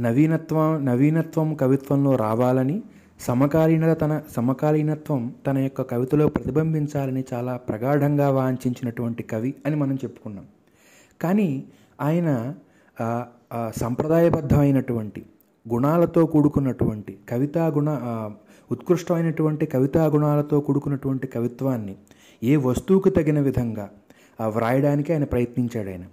నవీనత్వం 0.00 0.84
నవీనత్వం 0.84 1.54
కవిత్వంలో 1.54 2.16
రావాలని 2.16 2.82
సమకాలీనత 3.26 4.00
తన 4.00 4.22
సమకాలీనత్వం 4.30 5.34
తన 5.46 5.58
యొక్క 5.58 5.82
కవితలో 5.82 6.28
ప్రతిబింబించాలని 6.28 7.24
చాలా 7.32 7.56
ప్రగాఢంగా 7.56 8.30
వాంఛించినటువంటి 8.30 9.22
కవి 9.22 9.54
అని 9.66 9.76
మనం 9.76 9.94
చెప్పుకున్నాం. 9.94 10.44
కానీ 11.22 11.64
ఆయన 12.00 12.54
సంప్రదాయబద్ధమైనటువంటి 13.76 15.22
గుణాలతో 15.72 16.26
కూడుకున్నటువంటి 16.26 17.18
కవితా 17.28 17.66
గుణ 17.66 17.88
ఉత్కృష్టమైనటువంటి 18.70 19.66
కవితా 19.66 20.06
గుణాలతో 20.06 20.60
కూడుకున్నటువంటి 20.60 21.26
కవిత్వాన్ని 21.26 21.94
ఏ 22.42 22.56
వస్తువుకు 22.56 23.08
తగిన 23.08 23.40
విధంగా 23.40 23.90
వ్రాయడానికి 24.46 25.12
ఆయన 25.12 25.24
ప్రయత్నించాడు 25.24 25.88
ఆయన. 25.88 26.04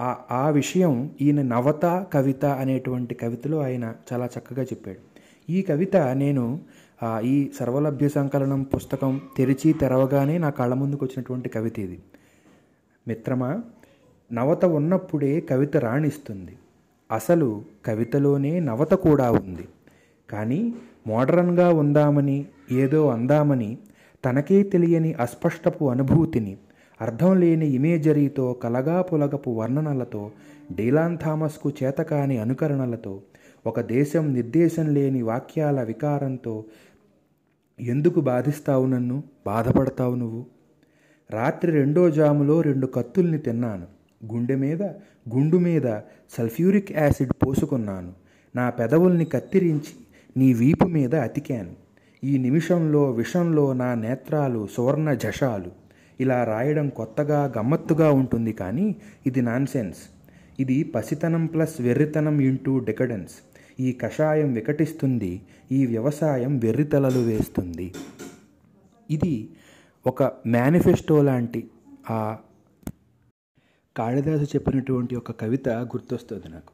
ఆ- 0.00 0.16
ఆ 0.30 0.48
విషయం 0.48 1.10
ఈయన 1.20 1.42
నవత 1.42 2.06
కవిత 2.12 2.44
అనేటువంటి 2.44 3.14
కవితలో 3.14 3.58
ఆయన 3.60 3.94
చాలా 4.12 4.28
చక్కగా 4.38 4.62
చెప్పాడు. 4.62 5.11
ఈ 5.48 5.62
కవిత 5.62 5.96
నేను 5.96 6.60
ఈ 7.24 7.50
సర్వలభ్య 7.58 8.08
సంకలనం 8.08 8.62
పుస్తకం 8.62 9.20
తెరిచి 9.36 9.72
తెరవగానే 9.72 10.38
నా 10.38 10.50
కళ్ళ 10.50 10.74
ముందుకు 10.74 11.04
వచ్చినటువంటి 11.04 11.48
కవిత 11.48 11.78
ఇది. 11.78 11.98
మిత్రమా 13.08 13.62
నవత 14.32 14.64
ఉన్నప్పుడే 14.64 15.40
కవిత 15.40 15.76
రాణిస్తుంది. 15.76 16.56
అసలు 17.12 17.62
కవితలోనే 17.86 18.60
నవత 18.60 18.94
కూడా 18.94 19.30
ఉంది. 19.30 19.68
కానీ 20.30 20.74
మోడర్న్గా 21.06 21.68
ఉందామని 21.72 22.46
ఏదో 22.72 23.08
అందామని 23.08 23.78
తనకే 24.24 24.62
తెలియని 24.62 25.12
అస్పష్టపు 25.12 25.90
అనుభూతిని 25.90 26.56
అర్థం 27.00 27.40
లేని 27.40 27.66
ఇమేజరీతో 27.66 28.52
కలగా 28.52 29.02
పులగపు 29.02 29.50
వర్ణనలతో 29.50 30.30
డీలాన్ 30.72 31.18
థామస్కు 31.18 31.72
చేతకాని 31.82 32.38
అనుకరణలతో 32.38 33.22
ఒక 33.66 33.80
దేశం 33.80 34.34
నిర్దేశం 34.34 34.94
లేని 34.94 35.22
వాక్యాల 35.22 35.82
వికారంతో 35.82 36.64
ఎందుకు 37.80 38.20
బాధిస్తావు 38.20 38.86
నన్ను? 38.86 39.22
బాధపడతావు 39.46 40.14
నువ్వు? 40.14 40.46
రాత్రి 41.30 41.72
రెండో 41.72 42.10
జాములో 42.10 42.60
రెండు 42.60 42.86
కత్తుల్ని 42.86 43.38
తిన్నాను. 43.38 43.86
గుండె 44.32 44.54
మీద 44.54 44.82
గుండు 45.34 45.56
మీద 45.56 46.00
సల్ఫ్యూరిక్ 46.30 46.92
యాసిడ్ 46.92 47.32
పోసుకున్నాను. 47.46 48.12
నా 48.56 48.70
పెదవుల్ని 48.70 49.24
కత్తిరించి 49.24 49.94
నీ 50.36 50.52
వీపు 50.52 50.84
మీద 50.84 51.14
అతికాను. 51.14 51.70
ఈ 52.24 52.38
నిమిషంలో 52.38 53.10
విషంలో 53.10 53.72
నా 53.72 53.94
నేత్రాలు 53.94 54.68
సువర్ణ 54.72 55.12
జషాలు 55.12 55.70
ఇలా 56.20 56.44
రాయడం 56.44 56.88
కొత్తగా 56.88 57.52
గమ్మత్తుగా 57.58 58.10
ఉంటుంది 58.10 58.52
కానీ 58.52 58.96
ఇది 59.26 59.42
నాన్సెన్స్. 59.42 59.98
ఇది 60.60 60.82
పసితనం 60.82 61.46
ప్లస్ 61.46 61.80
వెర్రితనం 61.80 62.40
ఇంటూ 62.40 62.78
డెకడెన్స్. 62.78 63.51
ఈ 63.82 63.92
కషాయం 63.92 64.52
వికటిస్తుంది 64.52 65.42
ఈ 65.72 65.86
వ్యవసాయం 65.86 66.58
వెర్రితలలు 66.58 67.18
వేస్తుంది. 67.18 67.94
ఇది 69.10 69.50
ఒక 70.06 70.22
మేనిఫెస్టో 70.22 71.22
లాంటి 71.22 71.70
ఆ 72.10 72.38
కాళిదాసు 73.96 74.42
చెప్పినటువంటి 74.42 75.16
ఒక 75.16 75.40
కవిత 75.40 75.68
గుర్తొస్తుంది 75.68 76.48
నాకు. 76.48 76.72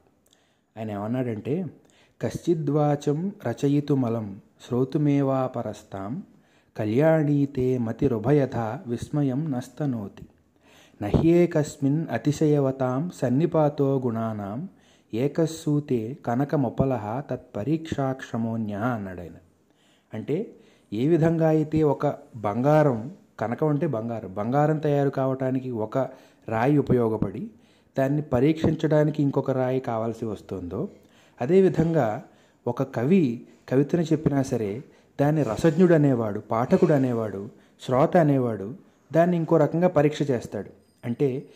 ఆయన 0.78 0.90
ఏమన్నాడంటే 0.90 1.66
కశ్చిద్వాచం 2.22 3.32
రచయితుమలం 3.46 4.40
శ్రోతుమేవాపరస్తాం 4.68 6.22
కళ్యాణీతే 6.76 7.78
మతిరుభయథ 7.78 8.56
విస్మయం 8.86 9.50
నస్తనోతి. 9.50 10.26
నహ్యేకస్మిన్ 11.02 12.06
అతిశయవతాం 12.10 13.10
సన్నిపాతో 13.14 14.02
గుణానాం 14.04 14.68
ఏకస్సూతే 15.14 16.18
కనకముపలహ 16.26 17.20
తత్పరీక్షాక్షమోన్య 17.30 18.74
అన్నాడాయన 18.74 19.38
అంటే 20.14 20.54
ఏ 20.92 21.08
విధంగా 21.08 21.48
అయితే 21.48 21.82
ఒక 21.82 22.14
బంగారం 22.36 23.14
కనకం 23.40 23.68
అంటే 23.68 23.86
బంగారం 23.86 24.34
బంగారం 24.34 24.78
తయారు 24.78 25.10
కావటానికి 25.10 25.70
ఒక 25.70 25.98
రాయి 26.48 26.78
ఉపయోగపడి 26.78 27.50
దాన్ని 27.98 28.22
పరీక్షించడానికి 28.22 29.22
ఇంకొక 29.22 29.50
రాయి 29.50 29.80
కావాల్సి 29.80 30.24
వస్తుందో 30.24 30.88
అదేవిధంగా 31.40 32.22
ఒక 32.66 32.82
కవి 32.82 33.46
కవితను 33.68 34.00
చెప్పినా 34.00 34.42
సరే 34.42 34.84
దాన్ని 35.20 35.42
రసజ్ఞుడు 35.42 35.94
అనేవాడు 35.94 36.40
పాఠకుడు 36.40 36.92
అనేవాడు 36.92 37.48
శ్రోత 37.80 38.16
అనేవాడు 38.16 38.74
దాన్ని 39.12 39.36
ఇంకో 39.36 39.56
రకంగా 39.56 39.88
పరీక్ష 39.88 40.30
చేస్తాడు. 40.30 40.70
అంటే 41.04 41.48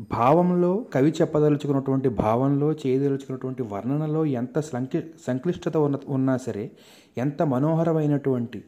భావంలో 0.00 0.86
కవి 0.94 1.10
చెప్పదలుచుకున్నటువంటి 1.20 2.08
భావంలో 2.08 2.72
చేయదలుచుకున్నటువంటి 2.72 3.62
వర్ణనలో 3.62 4.24
ఎంత 4.26 4.60
సంక్లి 4.60 5.10
సంక్లిష్టత 5.26 5.76
ఉన్న 5.76 5.96
ఉన్నా 6.08 6.36
సరే 6.36 6.70
ఎంత 7.18 7.42
మనోహరమైనటువంటి 7.42 8.64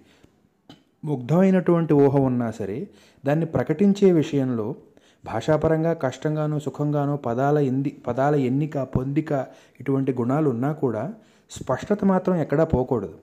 ముగ్ధమైనటువంటి 1.04 1.94
ఊహ 1.94 2.16
ఉన్నా 2.16 2.50
సరే 2.50 2.88
దాన్ని 3.26 3.46
ప్రకటించే 3.46 4.12
విషయంలో 4.12 4.74
భాషాపరంగా 5.24 5.92
కష్టంగానో 5.92 6.58
సుఖంగానో 6.58 7.16
పదాల 7.16 7.58
ఎంది 7.58 8.02
పదాల 8.06 8.34
ఎన్నిక 8.34 8.78
పొందిక 8.78 9.46
ఇటువంటి 9.80 10.12
గుణాలు 10.12 10.50
ఉన్నా 10.50 10.72
కూడా 10.72 11.14
స్పష్టత 11.50 12.04
మాత్రం 12.04 12.36
ఎక్కడా 12.36 12.64
పోకూడదు. 12.64 13.14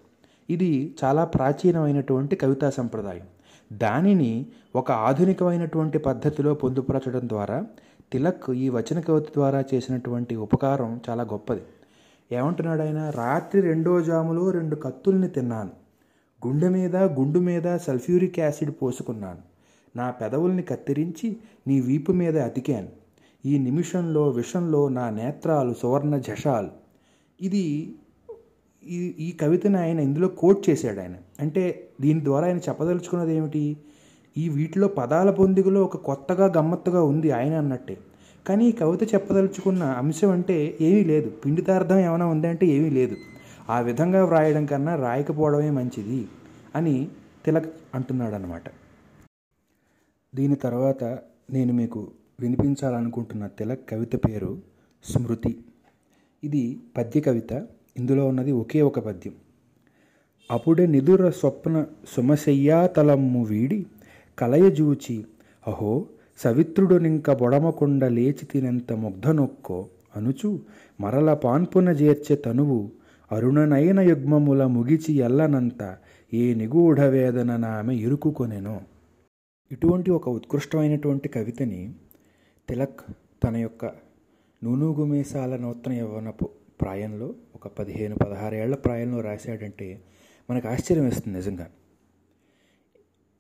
ఇది 0.50 0.96
చాలా 1.04 1.26
ప్రాచీనమైనటువంటి 1.26 2.36
కవితా 2.36 2.70
సంప్రదాయం. 2.70 3.28
దానిని 3.74 4.46
ఒక 4.76 4.92
ఆధునికమైనటువంటి 4.92 5.98
పద్ధతిలో 5.98 6.54
పొందుపరచడం 6.54 7.30
ద్వారా 7.30 7.66
తిలక్ 8.12 8.52
ఈ 8.52 8.70
వచన 8.70 9.00
కవిత 9.00 9.24
ద్వారా 9.24 9.64
చేసినటువంటి 9.74 10.36
ఉపకారం 10.36 11.02
చాలా 11.10 11.24
గొప్పది. 11.24 11.62
ఏమంటున్నాడు 12.32 12.82
ఆయన 12.82 13.10
రాత్రి 13.10 13.62
రెండో 13.62 14.02
జాములో 14.02 14.52
రెండు 14.52 14.76
కత్తుల్ని 14.76 15.28
తిన్నాను. 15.28 15.72
గుండె 16.48 16.70
మీద 16.70 16.96
గుండు 16.96 17.40
మీద 17.40 17.78
సల్ఫ్యూరిక్ 17.78 18.40
యాసిడ్ 18.40 18.72
పోసుకున్నాను. 18.82 19.40
నా 19.96 20.12
పెదవుల్ని 20.12 20.64
కత్తిరించి 20.64 21.38
నీ 21.68 21.82
వీపు 21.82 22.12
మీద 22.12 22.38
అతికాను. 22.38 22.88
ఈ 23.46 23.58
నిమిషంలో 23.58 24.30
విషంలో 24.30 24.90
నా 24.90 25.10
నేత్రాలు 25.10 25.74
సువర్ణ 25.74 26.18
జషాలు 26.18 26.70
ఇది 27.42 27.96
ఈ 28.88 29.16
ఈ 29.20 29.32
కవితను 29.32 29.80
ఆయన 29.80 30.00
ఇందులో 30.00 30.28
కోట్ 30.28 30.70
చేశాడు 30.70 31.00
ఆయన. 31.00 31.16
అంటే 31.40 31.90
దీని 32.02 32.24
ద్వారా 32.24 32.48
ఆయన 32.48 32.58
చెప్పదలుచుకున్నది 32.58 33.36
ఏమిటి? 33.36 33.78
ఈ 34.38 34.50
వీటిలో 34.50 34.88
పదాల 34.88 35.32
పొందికలో 35.32 35.84
ఒక 35.84 35.98
కొత్తగా 35.98 36.54
గమ్మత్తుగా 36.58 37.04
ఉంది 37.04 37.32
ఆయన 37.32 37.54
అన్నట్టే. 37.54 37.98
కానీ 38.48 38.66
ఈ 38.66 38.72
కవిత 38.72 39.14
చెప్పదలుచుకున్న 39.14 39.84
అంశం 39.84 40.30
అంటే 40.30 40.78
ఏమీ 40.82 41.04
లేదు. 41.04 41.30
పిండితార్థం 41.30 42.00
ఏమైనా 42.00 42.26
ఉందంటే 42.26 42.66
ఏమీ 42.66 42.90
లేదు. 42.90 43.16
ఆ 43.70 43.80
విధంగా 43.80 44.26
వ్రాయడం 44.26 44.66
కన్నా 44.66 44.96
రాయకపోవడమే 44.96 45.70
మంచిది 45.70 46.28
అని 46.76 47.08
తిలక్ 47.46 47.74
అంటున్నాడు 47.96 48.36
అనమాట 48.36 48.64
దీని 50.36 50.56
తర్వాత 50.56 51.04
నేను 51.50 51.74
మీకు 51.74 52.12
వినిపించాలనుకుంటున్న 52.40 53.48
తిలక్ 53.48 53.90
కవిత 53.90 54.16
పేరు 54.16 54.58
స్మృతి. 55.04 55.58
ఇది 56.44 56.80
పద్య 56.98 57.20
కవిత. 57.22 57.54
ఇందులో 58.00 58.28
ఉన్నది 58.28 58.52
ఒకే 58.52 58.82
ఒక 58.82 59.00
పద్యం. 59.00 59.34
అప్పుడే 60.52 60.86
నిదుర 60.88 61.30
స్వప్న 61.30 61.86
సుమశయ్యాతలమ్ము 62.08 63.44
వీడి 63.44 63.86
కలయజూచి 64.40 65.26
అహో 65.68 66.06
సవిత్రుడునింక 66.38 67.32
బొడమకొండ 67.32 68.06
లేచి 68.06 68.46
తినంత 68.52 68.94
ముగ్ధనొక్కో? 68.94 69.88
అనుచు 70.16 70.60
మరల 71.00 71.34
పాన్పున 71.34 71.92
జేర్చే 71.92 72.36
తనువు 72.36 72.92
అరుణనయన 73.32 74.00
యుగ్మముల 74.00 74.66
ముగిచి 74.66 75.14
ఎల్లనంత 75.14 75.98
ఏ 76.34 76.54
నిగూఢ 76.54 77.02
వేదన 77.02 77.58
నామె 77.58 77.96
ఇరుకుకొనెనో? 77.96 78.82
ఇటువంటి 79.72 80.12
ఒక 80.12 80.30
ఉత్కృష్టమైనటువంటి 80.30 81.30
కవితని 81.30 81.94
తిలక్ 82.70 83.02
తన 83.44 83.58
యొక్క 83.58 83.92
నూనూగుమేసాల 84.64 85.58
నూతన 85.58 85.94
యవ్వనపు 85.94 86.50
ప్రాయంలో 86.82 87.34
ఒక 87.56 87.68
పదిహేను 87.68 88.16
పదహారేళ్ళ 88.16 88.76
ప్రాయంలో 88.76 89.22
రాశాడంటే 89.22 90.02
మనకు 90.52 90.68
ఆశ్చర్యం 90.68 91.06
వేస్తుంది 91.06 91.38
నిజంగా. 91.38 91.70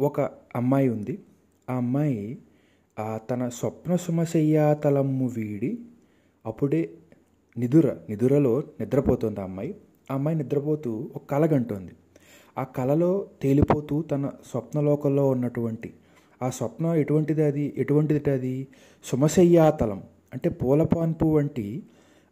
ఒక 0.01 0.21
అమ్మాయి 0.55 0.89
ఉంది. 0.89 1.19
ఆ 1.69 1.73
అమ్మాయి 1.73 2.37
ఆ 2.99 3.17
తన 3.17 3.49
స్వప్న 3.49 3.95
సుమశయ్యాతలమ్ము 3.95 5.27
వీడి 5.27 5.79
అప్పుడే 6.45 6.89
నిదుర 7.57 7.97
నిదురలో 8.09 8.63
నిద్రపోతుంది 8.79 9.39
ఆ 9.39 9.43
అమ్మాయి. 9.43 9.75
ఆ 10.11 10.13
అమ్మాయి 10.13 10.37
నిద్రపోతూ 10.37 11.11
ఒక 11.15 11.25
కల 11.25 11.55
గంటోంది. 11.55 11.91
ఆ 12.57 12.63
కలలో 12.63 13.29
తేలిపోతూ 13.41 14.01
తన 14.01 14.31
స్వప్నలోకంలో 14.51 15.29
ఉన్నటువంటి 15.29 15.93
ఆ 16.43 16.49
స్వప్నం 16.49 16.95
ఎటువంటిది 16.95 17.43
అది? 17.43 17.73
ఎటువంటిది 17.77 18.29
అది? 18.29 18.67
సుమశయ్యాతలం. 19.03 20.03
అంటే 20.33 20.49
పూలపాన్పు 20.49 21.25
వంటి 21.25 21.83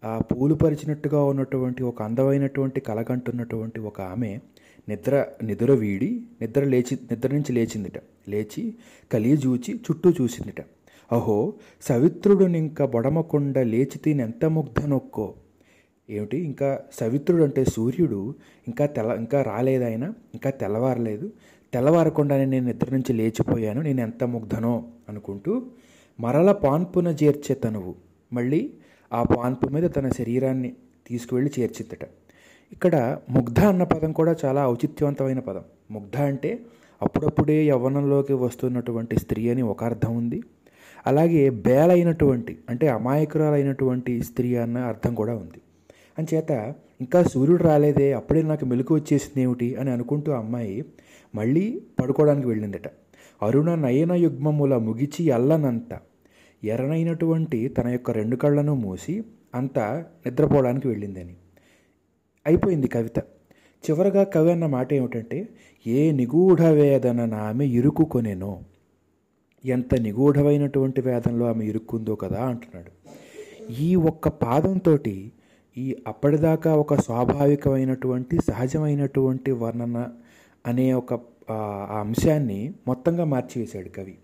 ఆ 0.04 0.20
పూలు 0.20 0.56
పరిచినట్టుగా 0.56 1.24
ఉన్నటువంటి 1.24 1.84
ఒక 1.84 2.02
అందమైనటువంటి 2.02 2.80
కలగంటున్నటువంటి 2.80 3.80
ఒక 3.80 4.02
ఆమె 4.02 4.40
నిద్ర 4.90 5.26
నిద్ర 5.44 5.72
వీడి 5.72 6.24
నిద్ర 6.42 6.64
లేచి 6.64 7.00
నిద్ర 7.12 7.34
నుంచి 7.34 7.54
లేచిందిట. 7.54 7.94
లేచి 8.28 8.76
కలిగి 9.14 9.36
చూచి 9.36 9.76
చుట్టూ 9.76 10.10
చూసిందిట. 10.10 10.62
అహో 11.12 11.54
సవిత్రుడునింక 11.82 12.84
బొడమకొండ 12.84 13.60
లేచి 13.60 14.12
ఎంత 14.12 14.46
ముగ్ధనొక్కో 14.46 15.34
ఏమిటి? 16.10 16.38
ఇంకా 16.38 16.80
సవిత్రుడు 16.94 17.44
అంటే 17.44 17.66
సూర్యుడు 17.66 18.36
ఇంకా 18.68 18.86
తెల్ల 18.86 19.12
ఇంకా 19.12 19.42
రాలేదాయన 19.42 20.14
ఇంకా 20.34 20.50
తెల్లవారలేదు. 20.50 21.32
తెల్లవారకుండానే 21.74 22.46
నేను 22.46 22.66
నిద్ర 22.66 22.90
నుంచి 22.92 23.14
లేచిపోయాను 23.14 23.82
నేను 23.82 24.02
ఎంత 24.02 24.24
ముగ్ధనో 24.24 24.86
అనుకుంటూ 25.10 25.66
మరల 26.20 26.52
పాన్పున 26.52 27.08
చేర్చే 27.08 27.56
తనువు. 27.56 27.96
మళ్ళీ 28.34 28.74
ఆ 29.14 29.24
పాన్పు 29.24 29.70
మీద 29.70 29.90
తన 29.96 30.10
శరీరాన్ని 30.10 30.74
తీసుకువెళ్ళి 31.08 31.52
చేర్చిద్దట. 31.60 32.00
ఇక్కడ 32.72 33.18
ముగ్ధ 33.30 33.60
అన్న 33.60 33.84
పదం 33.84 34.12
కూడా 34.12 34.36
చాలా 34.46 34.68
ఔచిత్యవంతమైన 34.68 35.40
పదం. 35.40 35.62
ముగ్ధ 35.92 36.18
అంటే 36.18 36.60
అప్పుడప్పుడే 37.02 37.66
యవ్వనంలోకి 37.66 38.34
వస్తున్నటువంటి 38.34 39.20
స్త్రీ 39.20 39.50
అని 39.50 39.62
ఒక 39.62 39.84
అర్థం 39.84 40.18
ఉంది. 40.18 40.44
అలాగే 41.08 41.50
బేలైనటువంటి 41.50 42.58
అంటే 42.70 42.88
అమాయకురాలైనటువంటి 42.88 44.24
స్త్రీ 44.24 44.56
అన్న 44.56 44.78
అర్థం 44.78 45.16
కూడా 45.16 45.36
ఉంది. 45.36 45.62
అంచేత 46.20 46.74
ఇంకా 47.02 47.24
సూర్యుడు 47.24 47.64
రాలేదే 47.64 48.14
అప్పుడే 48.14 48.42
నాకు 48.42 48.66
మెలకు 48.66 48.96
వచ్చేసింది 48.96 49.42
ఏమిటి 49.42 49.76
అని 49.76 49.92
అనుకుంటూ 49.92 50.32
అమ్మాయి 50.32 50.86
మళ్ళీ 51.36 51.82
పడుకోవడానికి 52.00 52.48
వెళ్ళిందట. 52.48 52.88
అరుణ 53.44 53.76
నయన 53.76 54.12
యుగ్మముల 54.12 54.78
ముగిచి 54.78 55.32
అల్లనంత 55.32 56.00
ఎర్రనైనటువంటి 56.64 57.68
తన 57.68 57.88
యొక్క 57.88 58.12
రెండు 58.12 58.36
కళ్ళను 58.36 58.76
మూసి 58.76 59.24
అంతా 59.56 60.06
నిద్రపోవడానికి 60.26 60.88
వెళ్ళిందని. 60.88 61.36
అయిపోయింది 62.46 62.88
కవిత. 62.88 63.20
చివరగా 63.78 64.24
కవి 64.24 64.52
అన్న 64.52 64.66
మాట 64.66 64.94
ఏమిటంటే 64.94 65.50
ఏ 65.88 66.12
నిగూఢ 66.12 66.62
వేదన 66.62 67.34
ఆమె 67.34 67.66
ఇరుక్కుకొనేనో 67.66 68.64
ఎంత 69.66 69.96
నిగూఢమైనటువంటి 69.96 71.02
వేదనలో 71.02 71.46
ఆమె 71.46 71.66
ఇరుక్కుందో 71.66 72.16
కదా 72.16 72.46
అంటున్నాడు. 72.46 72.92
ఈ 73.74 73.96
ఒక్క 73.96 74.28
పాదంతో 74.28 74.98
ఈ 75.78 75.96
అప్పటిదాకా 76.08 76.76
ఒక 76.76 76.96
స్వాభావికమైనటువంటి 76.96 78.38
సహజమైనటువంటి 78.38 79.52
వర్ణన 79.52 80.10
అనే 80.66 80.94
ఒక 80.94 81.14
ఆ 81.52 81.88
అంశాన్ని 82.00 82.74
మొత్తంగా 82.88 83.24
మార్చివేశాడు 83.24 83.90
కవి. 83.90 84.18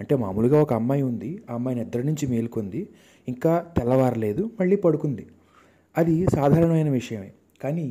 అంటే 0.00 0.14
మామూలుగా 0.16 0.58
ఒక 0.62 0.72
అమ్మాయి 0.72 1.02
ఉంది 1.02 1.30
ఆ 1.50 1.54
అమ్మాయి 1.54 1.76
నిద్ర 1.78 2.00
నుంచి 2.02 2.26
మేల్కొంది 2.26 2.80
ఇంకా 3.28 3.52
తెల్లవారలేదు 3.76 4.50
మళ్ళీ 4.60 4.76
పడుకుంది. 4.76 5.26
అది 5.98 6.14
సాధారణమైన 6.26 6.88
విషయమే. 6.90 7.30
కానీ 7.62 7.86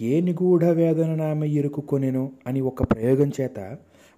ఏ 0.00 0.20
నిగూఢ 0.20 0.64
వేదన 0.64 1.22
ఆమె 1.22 1.46
ఇరుక్కుకొనేను 1.48 2.24
అని 2.46 2.60
ఒక 2.60 2.82
ప్రయోగం 2.92 3.30
చేత 3.40 3.58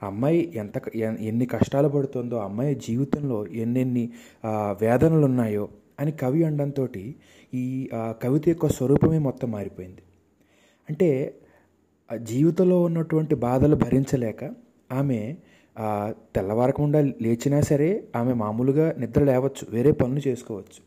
అమ్మాయి 0.03 0.40
ఎంత 0.57 0.77
ఎన్ని 0.96 1.46
కష్టాలు 1.46 1.88
పడుతుందో 1.88 2.37
అమ్మాయి 2.37 2.74
జీవితంలో 2.74 3.46
ఎన్నెన్ని 3.46 4.05
వేదనలు 4.81 5.24
ఉన్నాయో 5.24 5.68
అని 6.01 6.12
కవి 6.12 6.44
అనడంతో 6.44 6.88
ఈ 7.55 7.64
కవిత 7.96 8.48
యొక్క 8.48 8.66
స్వరూపమే 8.68 9.18
మొత్తం 9.18 9.51
మారిపోయింది. 9.51 10.03
అంటే 10.90 11.09
జీవితంలో 12.22 12.83
ఉన్నటువంటి 12.83 13.35
బాధలు 13.35 13.77
భరించలేక 13.77 14.42
ఆమె 14.92 15.37
తెల్లవారకుండా 16.34 17.00
లేచినా 17.24 17.60
సరే 17.60 17.88
ఆమె 18.16 18.32
మామూలుగా 18.32 18.86
నిద్ర 18.98 19.22
లేవచ్చు 19.24 19.64
వేరే 19.70 19.92
పనులు 20.00 20.22
చేసుకోవచ్చు. 20.28 20.80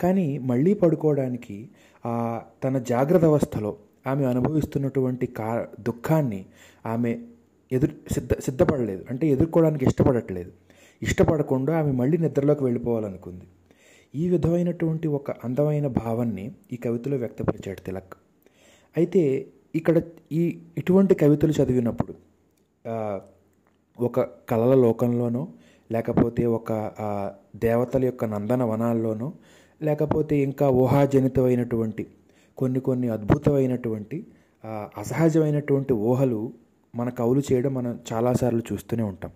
కానీ 0.00 0.26
మళ్ళీ 0.38 0.74
పడుకోవడానికి 0.74 1.56
తన 2.64 2.78
జాగ్రత్త 2.92 3.24
అవస్థలో 3.24 3.72
ఆమె 4.06 4.24
అనుభవిస్తున్నటువంటి 4.24 5.26
కా 5.38 5.48
దుఃఖాన్ని 5.80 6.40
ఆమె 6.86 7.12
ఎదురు 7.72 7.94
సిద్ధ 8.14 8.32
సిద్ధపడలేదు. 8.46 9.02
అంటే 9.10 9.24
ఎదుర్కోవడానికి 9.28 9.84
ఇష్టపడట్లేదు. 9.84 10.52
ఇష్టపడకుండా 11.02 11.72
ఆమె 11.78 11.92
మళ్ళీ 11.92 12.18
నిద్రలోకి 12.18 12.62
వెళ్ళిపోవాలనుకుంది. 12.64 13.46
ఈ 14.14 14.26
విధమైనటువంటి 14.28 15.06
ఒక 15.18 15.30
అందమైన 15.46 15.86
భావాన్ని 16.02 16.44
ఈ 16.72 16.76
కవితలో 16.84 17.16
వ్యక్తపరిచాడు 17.16 17.80
తిలక్. 17.80 18.14
అయితే 18.96 19.22
ఇక్కడ 19.74 19.96
ఈ 20.32 20.42
ఇటువంటి 20.78 21.14
కవితలు 21.22 21.52
చదివినప్పుడు 21.52 22.14
ఒక 24.00 24.20
కళల 24.20 24.74
లోకంలోనో 24.74 25.48
లేకపోతే 25.92 26.46
ఒక 26.46 26.92
దేవతల 27.56 28.04
యొక్క 28.04 28.24
నందన 28.24 28.64
వనాల్లోనో 28.64 29.32
లేకపోతే 29.82 30.36
ఇంకా 30.36 30.68
ఊహాజనితమైనటువంటి 30.68 32.06
కొన్ని 32.56 32.80
కొన్ని 32.80 33.08
అద్భుతమైనటువంటి 33.08 34.26
అసహజమైనటువంటి 34.98 35.92
ఊహలు 35.92 36.52
మన 36.94 37.08
కవులు 37.08 37.42
చేయడం 37.52 37.74
మనం 37.74 37.98
చాలాసార్లు 38.12 38.62
చూస్తూనే 38.72 39.02
ఉంటాం. 39.02 39.30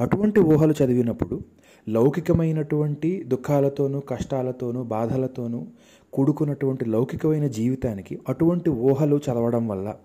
అటువంటి 0.00 0.40
ఊహలు 0.40 0.74
చదివినప్పుడు 0.82 1.40
లౌకికమైనటువంటి 1.88 3.24
దుఃఖాలతోనూ 3.26 4.00
కష్టాలతోనూ 4.00 4.82
బాధలతోనూ 4.82 5.66
కూడుకున్నటువంటి 6.12 6.84
లౌకికమైన 6.84 7.46
జీవితానికి 7.46 8.20
అటువంటి 8.28 8.70
ఊహలు 8.70 9.16
చదవడం 9.16 9.68
వల్ల 9.68 9.96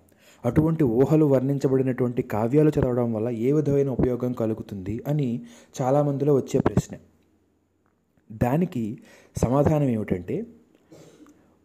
అటువంటి 0.45 0.83
ఊహలు 0.83 1.25
వర్ణించబడినటువంటి 1.25 2.21
కావ్యాలు 2.21 2.69
చదవడం 2.69 3.13
వల్ల 3.13 3.29
ఏ 3.29 3.51
విధమైన 3.51 3.89
ఉపయోగం 3.89 4.33
కలుగుతుంది 4.33 5.03
అని 5.07 5.27
చాలామందిలో 5.81 6.35
వచ్చే 6.35 6.59
ప్రశ్న. 6.59 6.93
దానికి 8.31 8.83
సమాధానం 9.37 9.89
ఏమిటంటే 9.89 10.45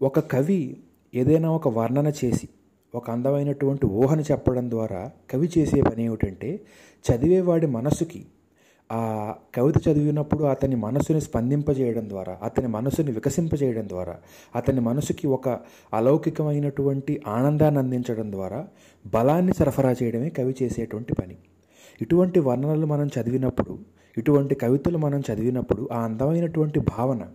ఒక 0.01 0.18
కవి 0.18 0.77
ఏదైనా 1.14 1.51
ఒక 1.51 1.68
వర్ణన 1.68 2.12
చేసి 2.24 2.49
ఒక 2.95 3.11
అందమైనటువంటి 3.11 3.87
ఊహను 3.87 4.22
చెప్పడం 4.22 4.70
ద్వారా 4.70 5.01
కవి 5.31 5.51
చేసే 5.59 5.83
పని 5.83 6.05
ఏమిటంటే 6.05 6.51
చదివేవాడి 7.05 7.66
మనసుకి 7.66 8.20
ఆ 8.93 9.34
కవిత 9.55 9.89
చదివినప్పుడు 9.89 10.45
అతని 10.45 10.76
మనసుని 10.76 11.20
స్పందింపజేయడం 11.20 12.09
ద్వారా 12.09 12.39
అతని 12.43 12.66
మనసుని 12.66 13.12
వికసింపజేయడం 13.12 13.89
ద్వారా 13.89 14.16
అతని 14.57 14.80
మనసుకి 14.80 15.26
ఒక 15.26 15.59
అలౌకికమైనటువంటి 15.95 17.22
ఆనందాన్ని 17.26 17.80
అందించడం 17.80 18.32
ద్వారా 18.32 18.66
బలాన్ని 19.07 19.55
సరఫరా 19.55 19.95
చేయడమే 20.03 20.30
కవి 20.30 20.55
చేసేటువంటి 20.62 21.14
పని. 21.14 21.37
ఇటువంటి 22.01 22.41
వర్ణనలు 22.41 22.87
మనం 22.87 23.07
చదివినప్పుడు 23.07 23.78
ఇటువంటి 24.18 24.55
కవితలు 24.55 24.99
మనం 24.99 25.20
చదివినప్పుడు 25.20 25.89
ఆ 25.93 26.01
అందమైనటువంటి 26.01 26.80
భావన 26.80 27.26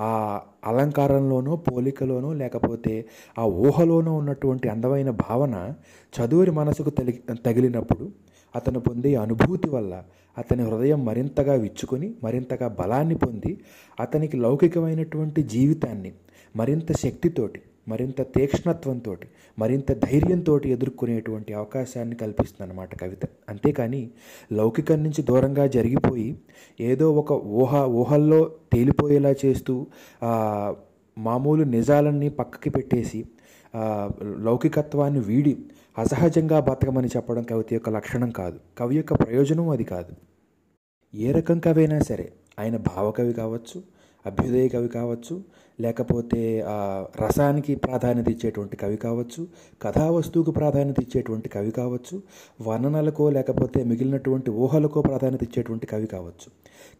ఆ 0.00 0.40
అలంకారంలోనో 0.64 1.56
పోలికలోనో 1.56 2.32
లేకపోతే 2.32 3.06
ఆ 3.38 3.44
ఊహలోనో 3.44 4.14
ఉన్నటువంటి 4.14 4.68
అందమైన 4.68 5.10
భావన 5.10 5.74
చదువుని 6.20 6.50
మనసుకు 6.50 6.90
తగి 6.90 7.12
తగిలినప్పుడు 7.46 8.27
అతను 8.56 8.80
పొందే 8.80 9.14
అనుభూతి 9.14 9.68
వల్ల 9.70 10.04
అతని 10.38 10.62
హృదయం 10.62 11.04
మరింతగా 11.04 11.54
విచ్చుకొని 11.54 12.14
మరింతగా 12.24 12.68
బలాన్ని 12.68 13.14
పొంది 13.14 13.60
అతనికి 14.00 14.36
లౌకికమైనటువంటి 14.36 15.42
జీవితాన్ని 15.42 16.12
మరింత 16.56 16.92
శక్తితోటి 16.92 17.60
మరింత 17.88 18.22
తీక్ష్ణత్వంతో 18.22 19.16
మరింత 19.58 19.92
ధైర్యంతో 19.92 20.60
ఎదుర్కొనేటువంటి 20.66 21.54
అవకాశాన్ని 21.54 22.16
కల్పిస్తుంది 22.16 22.62
అన్నమాట 22.62 23.00
కవిత. 23.00 23.18
అంతేకాని 23.48 24.10
లౌకికం 24.52 25.02
నుంచి 25.02 25.22
దూరంగా 25.22 25.66
జరిగిపోయి 25.66 26.38
ఏదో 26.80 27.12
ఒక 27.12 27.32
ఊహ 27.32 27.84
ఊహల్లో 27.84 28.50
తేలిపోయేలా 28.72 29.34
చేస్తూ 29.44 29.86
మామూలు 31.18 31.64
నిజాలన్నీ 31.64 32.28
పక్కకి 32.28 32.70
పెట్టేసి 32.70 33.24
లౌకికత్వాన్ని 34.38 35.20
వీడి 35.20 35.56
అసహజంగా 35.98 36.60
బతకమని 36.60 37.08
చెప్పడం 37.08 37.42
కవిత 37.42 37.72
యొక్క 37.72 37.90
లక్షణం 37.90 38.30
కాదు. 38.30 38.58
కవి 38.78 38.96
యొక్క 38.96 39.12
ప్రయోజనం 39.12 39.68
అది 39.68 39.84
కాదు. 39.84 40.12
ఏ 41.14 41.32
రకం 41.32 41.58
కవి 41.58 41.80
అయినా 41.80 41.98
సరే 41.98 42.32
ఆయన 42.58 42.76
భావకవి 42.76 43.32
కావచ్చు 43.32 43.82
అభ్యుదయ 44.26 44.68
కవి 44.68 44.88
కావచ్చు 44.88 45.42
లేకపోతే 45.80 46.64
రసానికి 47.20 47.74
ప్రాధాన్యత 47.74 48.28
ఇచ్చేటువంటి 48.28 48.76
కవి 48.76 48.96
కావచ్చు 48.96 49.46
కథా 49.82 50.10
వస్తువుకు 50.10 50.50
ప్రాధాన్యత 50.50 51.00
ఇచ్చేటువంటి 51.00 51.48
కవి 51.48 51.70
కావచ్చు 51.70 52.22
వర్ణనలకో 52.66 53.30
లేకపోతే 53.30 53.84
మిగిలినటువంటి 53.84 54.50
ఊహలకో 54.50 55.02
ప్రాధాన్యత 55.02 55.42
ఇచ్చేటువంటి 55.42 55.86
కవి 55.86 56.06
కావచ్చు. 56.06 56.48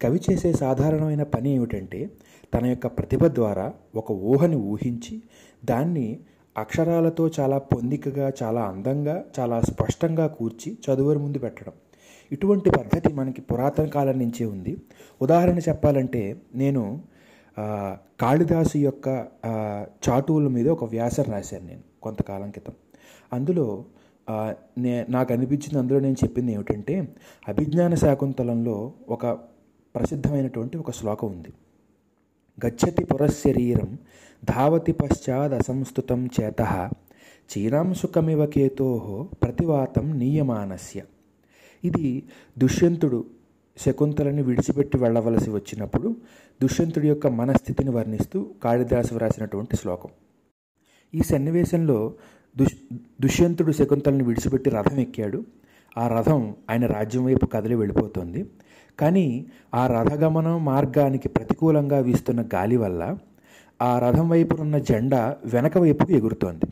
కవి 0.02 0.20
చేసే 0.30 0.52
సాధారణమైన 0.52 1.22
పని 1.22 1.54
ఏమిటంటే 1.54 2.10
తన 2.54 2.66
యొక్క 2.66 2.86
ప్రతిభ 2.86 3.26
ద్వారా 3.26 3.72
ఒక 3.94 4.10
ఊహని 4.12 4.56
ఊహించి 4.56 5.22
దాన్ని 5.64 6.20
అక్షరాలతో 6.62 7.24
చాలా 7.38 7.58
పొందికగా 7.70 8.26
చాలా 8.40 8.62
అందంగా 8.70 9.16
చాలా 9.38 9.56
స్పష్టంగా 9.60 10.26
కూర్చి 10.38 10.70
చదువుని 10.84 11.20
ముందు 11.24 11.38
పెట్టడం. 11.38 11.74
ఇటువంటి 12.32 12.68
పద్ధతి 12.70 13.10
మనకి 13.14 13.40
పురాతన 13.40 13.86
కాలం 13.96 14.16
నుంచే 14.18 14.44
ఉంది. 14.46 14.72
ఉదాహరణ 15.22 15.58
చెప్పాలంటే 15.68 16.22
నేను 16.54 16.82
కాళిదాసు 18.20 18.78
యొక్క 18.78 19.08
చాటువుల 20.06 20.48
మీద 20.56 20.68
ఒక 20.68 20.84
వ్యాసం 20.84 21.26
రాశాను 21.32 21.66
నేను 21.66 21.84
కొంతకాలం 22.02 22.50
క్రితం. 22.50 22.74
అందులో 23.32 23.66
నే 24.78 24.92
నాకు 25.08 25.30
అనిపించింది 25.32 25.78
అందులో 25.78 25.98
నేను 26.00 26.18
చెప్పింది 26.24 26.50
ఏమిటంటే 26.52 26.94
అభిజ్ఞాన 27.48 27.94
శాకుంతలంలో 27.94 28.76
ఒక 29.08 29.26
ప్రసిద్ధమైనటువంటి 29.94 30.76
ఒక 30.78 30.90
శ్లోకం 30.90 31.28
ఉంది. 31.28 31.52
గచ్చతి 32.58 33.02
పురశరీరం 33.04 33.90
ధావతి 34.44 34.92
పశ్చాద్ 34.92 35.52
అసంస్థుతం 35.52 36.28
చేత. 36.40 36.90
చీనాం 37.58 37.94
సుఖమివ 37.94 38.46
కేతో 38.46 39.28
ప్రతివాతం 39.42 40.18
నీయమానస్య. 40.18 41.02
ఇది 41.84 42.28
దుష్యంతుడు 42.58 43.24
శకుంతలని 43.78 44.42
విడిచిపెట్టి 44.42 44.98
వెళ్ళవలసి 44.98 45.50
వచ్చినప్పుడు 45.50 46.16
దుష్యంతుడి 46.62 47.08
యొక్క 47.08 47.26
మనస్థితిని 47.26 47.90
వర్ణిస్తూ 47.90 48.46
కాళిదాసు 48.64 49.14
వ్రాసినటువంటి 49.14 49.76
శ్లోకం. 49.76 50.08
ఈ 51.14 51.20
సన్నివేశంలో 51.20 52.14
దుష్ 52.56 52.96
దుష్యంతుడు 53.20 53.72
శకుంతలని 53.72 54.22
విడిచిపెట్టి 54.22 54.70
రథం 54.70 54.98
ఎక్కాడు. 54.98 55.44
ఆ 55.98 56.08
రథం 56.08 56.56
ఆయన 56.70 56.86
రాజ్యం 56.86 57.24
వైపు 57.24 57.46
కదిలి 57.46 57.74
వెళ్ళిపోతుంది. 57.74 58.50
కానీ 58.98 59.46
ఆ 59.74 59.86
రథగమనం 59.86 60.64
మార్గానికి 60.64 61.28
ప్రతికూలంగా 61.28 61.98
వీస్తున్న 61.98 62.44
గాలి 62.54 62.76
వల్ల 62.76 63.18
ఆ 63.82 63.98
రథం 63.98 64.28
వైపునున్న 64.28 64.78
జెండా 64.78 65.36
వెనక 65.44 65.78
వైపుకు 65.78 66.12
ఎగురుతోంది. 66.12 66.66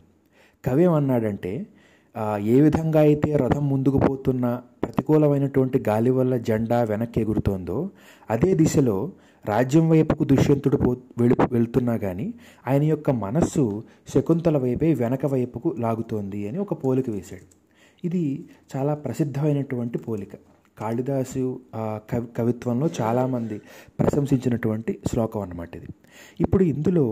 కవి 0.65 0.83
ఏమన్నాడంటే 0.83 1.53
ఏ 2.39 2.61
విధంగా 2.61 2.99
అయితే 2.99 3.35
రథం 3.35 3.69
ముందుకు 3.69 3.97
పోతున్న 3.97 4.61
ప్రతికూలమైనటువంటి 4.83 5.83
గాలి 5.89 6.09
వల్ల 6.09 6.37
జెండా 6.37 6.83
వెనక్కి 6.83 7.21
ఎగురుతోందో 7.21 7.77
అదే 8.29 8.55
దిశలో 8.55 8.97
రాజ్యం 9.45 9.89
వైపుకు 9.89 10.23
దుష్యంతుడు 10.23 10.77
పో 10.77 10.97
వెళు 11.17 11.35
వెళ్తున్నా 11.51 11.97
కానీ 11.97 12.33
ఆయన 12.67 12.83
యొక్క 12.83 13.09
మనస్సు 13.11 13.83
శకుంతల 14.15 14.57
వైపే 14.57 14.93
వెనక 14.93 15.25
వైపుకు 15.25 15.75
లాగుతోంది 15.79 16.47
అని 16.47 16.57
ఒక 16.57 16.73
పోలిక 16.85 17.09
వేశాడు. 17.09 17.47
ఇది 18.07 18.23
చాలా 18.75 18.93
ప్రసిద్ధమైనటువంటి 18.93 19.97
పోలిక. 19.97 20.33
కాళిదాసు 20.79 21.59
కవి 22.09 22.27
కవిత్వంలో 22.37 22.89
చాలామంది 23.01 23.61
ప్రశంసించినటువంటి 23.99 24.99
శ్లోకం 25.11 25.41
అన్నమాట 25.41 25.75
ఇది. 25.75 25.87
ఇప్పుడు 26.41 26.63
ఇందులో 26.63 27.05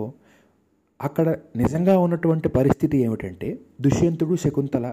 అక్కడ 0.99 1.28
నిజంగా 1.56 1.99
ఉన్నటువంటి 1.99 2.47
పరిస్థితి 2.49 2.97
ఏమిటంటే 2.97 3.60
దుష్యంతుడు 3.82 4.36
శకుంతల 4.36 4.86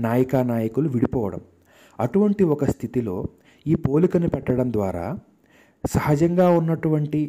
నాయికా 0.00 0.42
నాయకులు 0.42 0.88
విడిపోవడం. 0.88 1.40
అటువంటి 2.00 2.44
ఒక 2.44 2.64
స్థితిలో 2.64 3.16
ఈ 3.66 3.74
పోలికను 3.74 4.28
పెట్టడం 4.28 4.72
ద్వారా 4.72 5.06
సహజంగా 5.84 6.48
ఉన్నటువంటి 6.50 7.20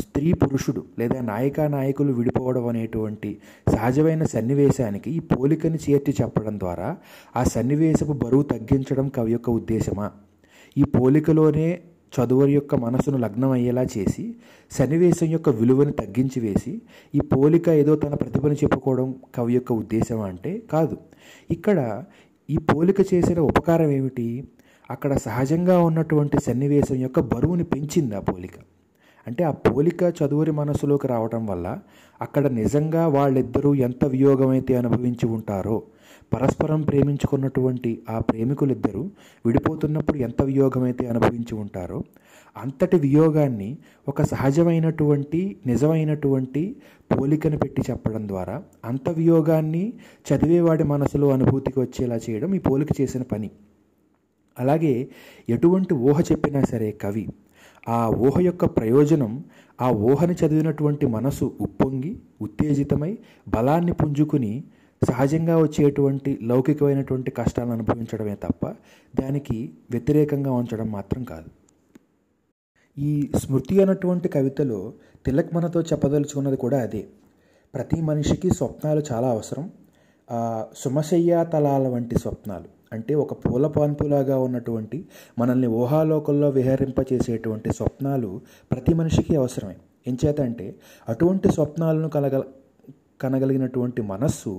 స్త్రీ 0.00 0.32
పురుషుడు 0.32 0.82
లేదా 0.98 1.20
నాయికా 1.20 1.68
నాయకులు 1.68 2.12
విడిపోవడం 2.12 2.66
అనేటువంటి 2.66 3.30
సహజమైన 3.68 4.22
సన్నివేశానికి 4.24 5.10
ఈ 5.10 5.18
పోలికను 5.32 5.78
చేర్చి 5.84 6.12
చెప్పడం 6.22 6.54
ద్వారా 6.60 6.88
ఆ 7.36 7.42
సన్నివేశపు 7.44 8.12
బరువు 8.12 8.42
తగ్గించడం 8.42 9.08
కవి 9.08 9.32
యొక్క 9.32 9.50
ఉద్దేశమా? 9.50 10.06
ఈ 10.76 10.82
పోలికలోనే 10.96 11.68
చదువు 12.20 12.46
యొక్క 12.46 12.74
మనసును 12.74 13.18
లగ్నం 13.18 13.50
అయ్యేలా 13.50 13.82
చేసి 13.82 14.34
సన్నివేశం 14.70 15.26
యొక్క 15.26 15.48
విలువను 15.48 15.92
తగ్గించి 15.92 16.40
వేసి 16.40 16.82
ఈ 17.14 17.20
పోలిక 17.20 17.68
ఏదో 17.68 17.96
తన 17.96 18.14
ప్రతిభను 18.14 18.52
చెప్పుకోవడం 18.52 19.14
కవి 19.34 19.54
యొక్క 19.54 19.72
ఉద్దేశం 19.72 20.20
అంటే 20.20 20.62
కాదు. 20.72 20.96
ఇక్కడ 21.50 22.04
ఈ 22.50 22.56
పోలిక 22.56 23.14
చేసిన 23.14 23.40
ఉపకారం 23.40 23.90
ఏమిటి? 23.90 24.48
అక్కడ 24.90 25.16
సహజంగా 25.16 25.78
ఉన్నటువంటి 25.78 26.40
సన్నివేశం 26.40 26.96
యొక్క 26.96 27.20
బరువుని 27.20 27.64
పెంచింది 27.64 28.16
ఆ 28.16 28.20
పోలిక. 28.20 28.52
అంటే 29.26 29.44
ఆ 29.44 29.50
పోలిక 29.50 30.02
చదువురి 30.02 30.50
మనసులోకి 30.50 31.08
రావటం 31.08 31.46
వల్ల 31.46 31.78
అక్కడ 32.22 32.46
నిజంగా 32.46 33.06
వాళ్ళిద్దరూ 33.06 33.74
ఎంత 33.74 34.04
వియోగమైతే 34.04 34.76
అనుభవించి 34.76 35.28
ఉంటారో 35.28 35.82
పరస్పరం 36.32 36.82
ప్రేమించుకున్నటువంటి 36.82 38.02
ఆ 38.10 38.18
ప్రేమికులిద్దరూ 38.20 39.02
విడిపోతున్నప్పుడు 39.44 40.18
ఎంత 40.18 40.42
వియోగమైతే 40.42 41.06
అనుభవించి 41.06 41.54
ఉంటారో 41.54 41.98
అంతటి 42.56 42.96
వియోగాన్ని 42.96 43.68
ఒక 44.08 44.22
సహజమైనటువంటి 44.22 45.40
నిజమైనటువంటి 45.66 46.62
పోలికను 47.10 47.58
పెట్టి 47.58 47.82
చెప్పడం 47.90 48.28
ద్వారా 48.28 48.56
అంత 48.84 49.10
వియోగాన్ని 49.10 49.84
చదివేవాడి 50.26 50.84
మనసులో 50.84 51.28
అనుభూతికి 51.28 51.80
వచ్చేలా 51.80 52.20
చేయడం 52.26 52.54
ఈ 52.54 52.58
పోలిక 52.58 53.00
చేసిన 53.00 53.22
పని. 53.22 53.50
అలాగే 54.56 54.94
ఎటువంటి 55.48 55.94
ఊహ 56.08 56.20
చెప్పినా 56.32 56.62
సరే 56.62 56.92
కవి 57.02 57.24
ఆ 57.88 57.98
ఊహ 58.18 58.40
యొక్క 58.40 58.64
ప్రయోజనం 58.76 59.32
ఆ 59.80 59.88
ఊహని 60.08 60.34
చదివినటువంటి 60.34 61.06
మనసు 61.06 61.52
ఉప్పొంగి 61.60 62.12
ఉత్తేజితమై 62.40 63.12
బలాన్ని 63.48 63.92
పుంజుకుని 63.92 64.52
సహజంగా 65.08 65.58
వచ్చేటువంటి 65.58 66.38
లౌకికమైనటువంటి 66.42 67.30
కష్టాలను 67.30 67.72
అనుభవించడమే 67.72 68.34
తప్ప 68.34 68.66
దానికి 69.20 69.70
వ్యతిరేకంగా 69.90 70.52
ఉంచడం 70.52 70.90
మాత్రం 70.90 71.24
కాదు. 71.24 71.50
ఈ 72.98 73.30
స్మృతి 73.36 73.82
అన్నటువంటి 73.82 74.28
కవితలో 74.28 74.92
తిలక్ 75.26 75.54
మనతో 75.54 75.80
చెప్పదలుచుకున్నది 75.82 76.56
కూడా 76.56 76.82
అదే. 76.82 77.04
ప్రతి 77.74 78.00
మనిషికి 78.02 78.50
స్వప్నాలు 78.50 79.02
చాలా 79.12 79.28
అవసరం. 79.28 79.70
సుమశయ్య 80.76 81.46
తలాల 81.52 81.88
వంటి 81.88 82.18
స్వప్నాలు 82.18 82.68
అంటే 82.92 83.14
ఒక 83.14 83.32
పూల 83.32 83.66
పాన్పులాగా 83.66 84.38
ఉన్నటువంటి 84.38 85.06
మనల్ని 85.38 85.66
ఊహాలోకంలో 85.66 86.50
విహరింపచేసేటువంటి 86.50 87.72
స్వప్నాలు 87.72 88.40
ప్రతి 88.72 88.94
మనిషికి 88.94 89.36
అవసరమే. 89.36 89.76
ఎంచేత 90.06 90.40
అంటే 90.40 90.74
అటువంటి 91.08 91.52
స్వప్నాలను 91.52 92.08
కలగ 92.08 92.42
కనగలిగినటువంటి 93.24 94.02
మనస్సు 94.02 94.52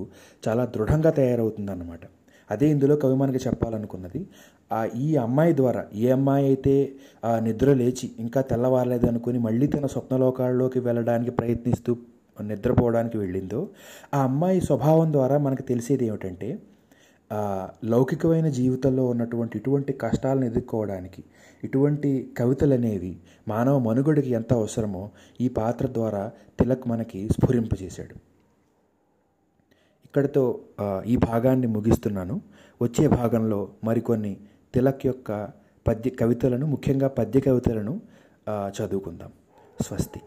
చాలా 0.48 0.66
దృఢంగా 0.76 1.12
తయారవుతుందన్నమాట. 1.20 2.04
అదే 2.50 2.68
ఇందులో 2.70 2.96
కవి 3.02 3.16
మనకి 3.16 3.40
చెప్పాలనుకున్నది 3.48 4.22
ఆ 4.72 4.80
ఈ 4.98 5.08
అమ్మాయి 5.16 5.54
ద్వారా 5.56 5.82
ఏ 5.96 6.08
అమ్మాయి 6.12 6.46
అయితే 6.46 6.74
ఆ 7.26 7.32
నిద్ర 7.40 7.70
లేచి 7.74 8.08
ఇంకా 8.20 8.42
తెల్లవారలేదు 8.42 9.06
అనుకుని 9.08 9.40
మళ్ళీ 9.40 9.68
తన 9.68 9.86
స్వప్నలోకాల్లోకి 9.86 10.80
వెళ్ళడానికి 10.80 11.32
ప్రయత్నిస్తూ 11.32 11.94
నిద్రపోవడానికి 12.38 13.18
వెళ్ళిందో 13.18 13.62
ఆ 14.14 14.20
అమ్మాయి 14.24 14.62
స్వభావం 14.62 15.10
ద్వారా 15.14 15.38
మనకు 15.38 15.62
తెలిసేది 15.62 16.06
ఏమిటంటే 16.06 16.50
లౌకికమైన 17.92 18.48
జీవితంలో 18.58 19.04
ఉన్నటువంటి 19.06 19.58
ఇటువంటి 19.58 19.92
కష్టాలను 19.94 20.46
ఎదుర్కోవడానికి 20.46 21.22
ఇటువంటి 21.64 22.10
కవితలు 22.38 22.74
అనేవి 22.74 23.14
మానవ 23.48 23.76
మనుగడకి 23.80 24.32
ఎంత 24.32 24.52
అవసరమో 24.54 25.04
ఈ 25.42 25.48
పాత్ర 25.60 25.86
ద్వారా 25.88 26.24
తిలక్ 26.60 26.86
మనకి 26.88 27.20
స్ఫురింపజేశాడు. 27.30 28.16
ఇక్కడితో 30.14 30.60
ఈ 31.06 31.16
భాగాన్ని 31.18 31.68
ముగిస్తున్నాను. 31.68 32.36
వచ్చే 32.82 33.08
భాగంలో 33.08 33.60
మరికొన్ని 33.84 34.38
తిలక్ 34.74 35.06
యొక్క 35.06 35.50
పద్య 35.88 36.10
కవితలను 36.10 36.66
ముఖ్యంగా 36.66 37.08
పద్య 37.08 37.40
కవితలను 37.40 37.94
చదువుకుందాం. 38.78 39.32
స్వస్తి. 39.82 40.22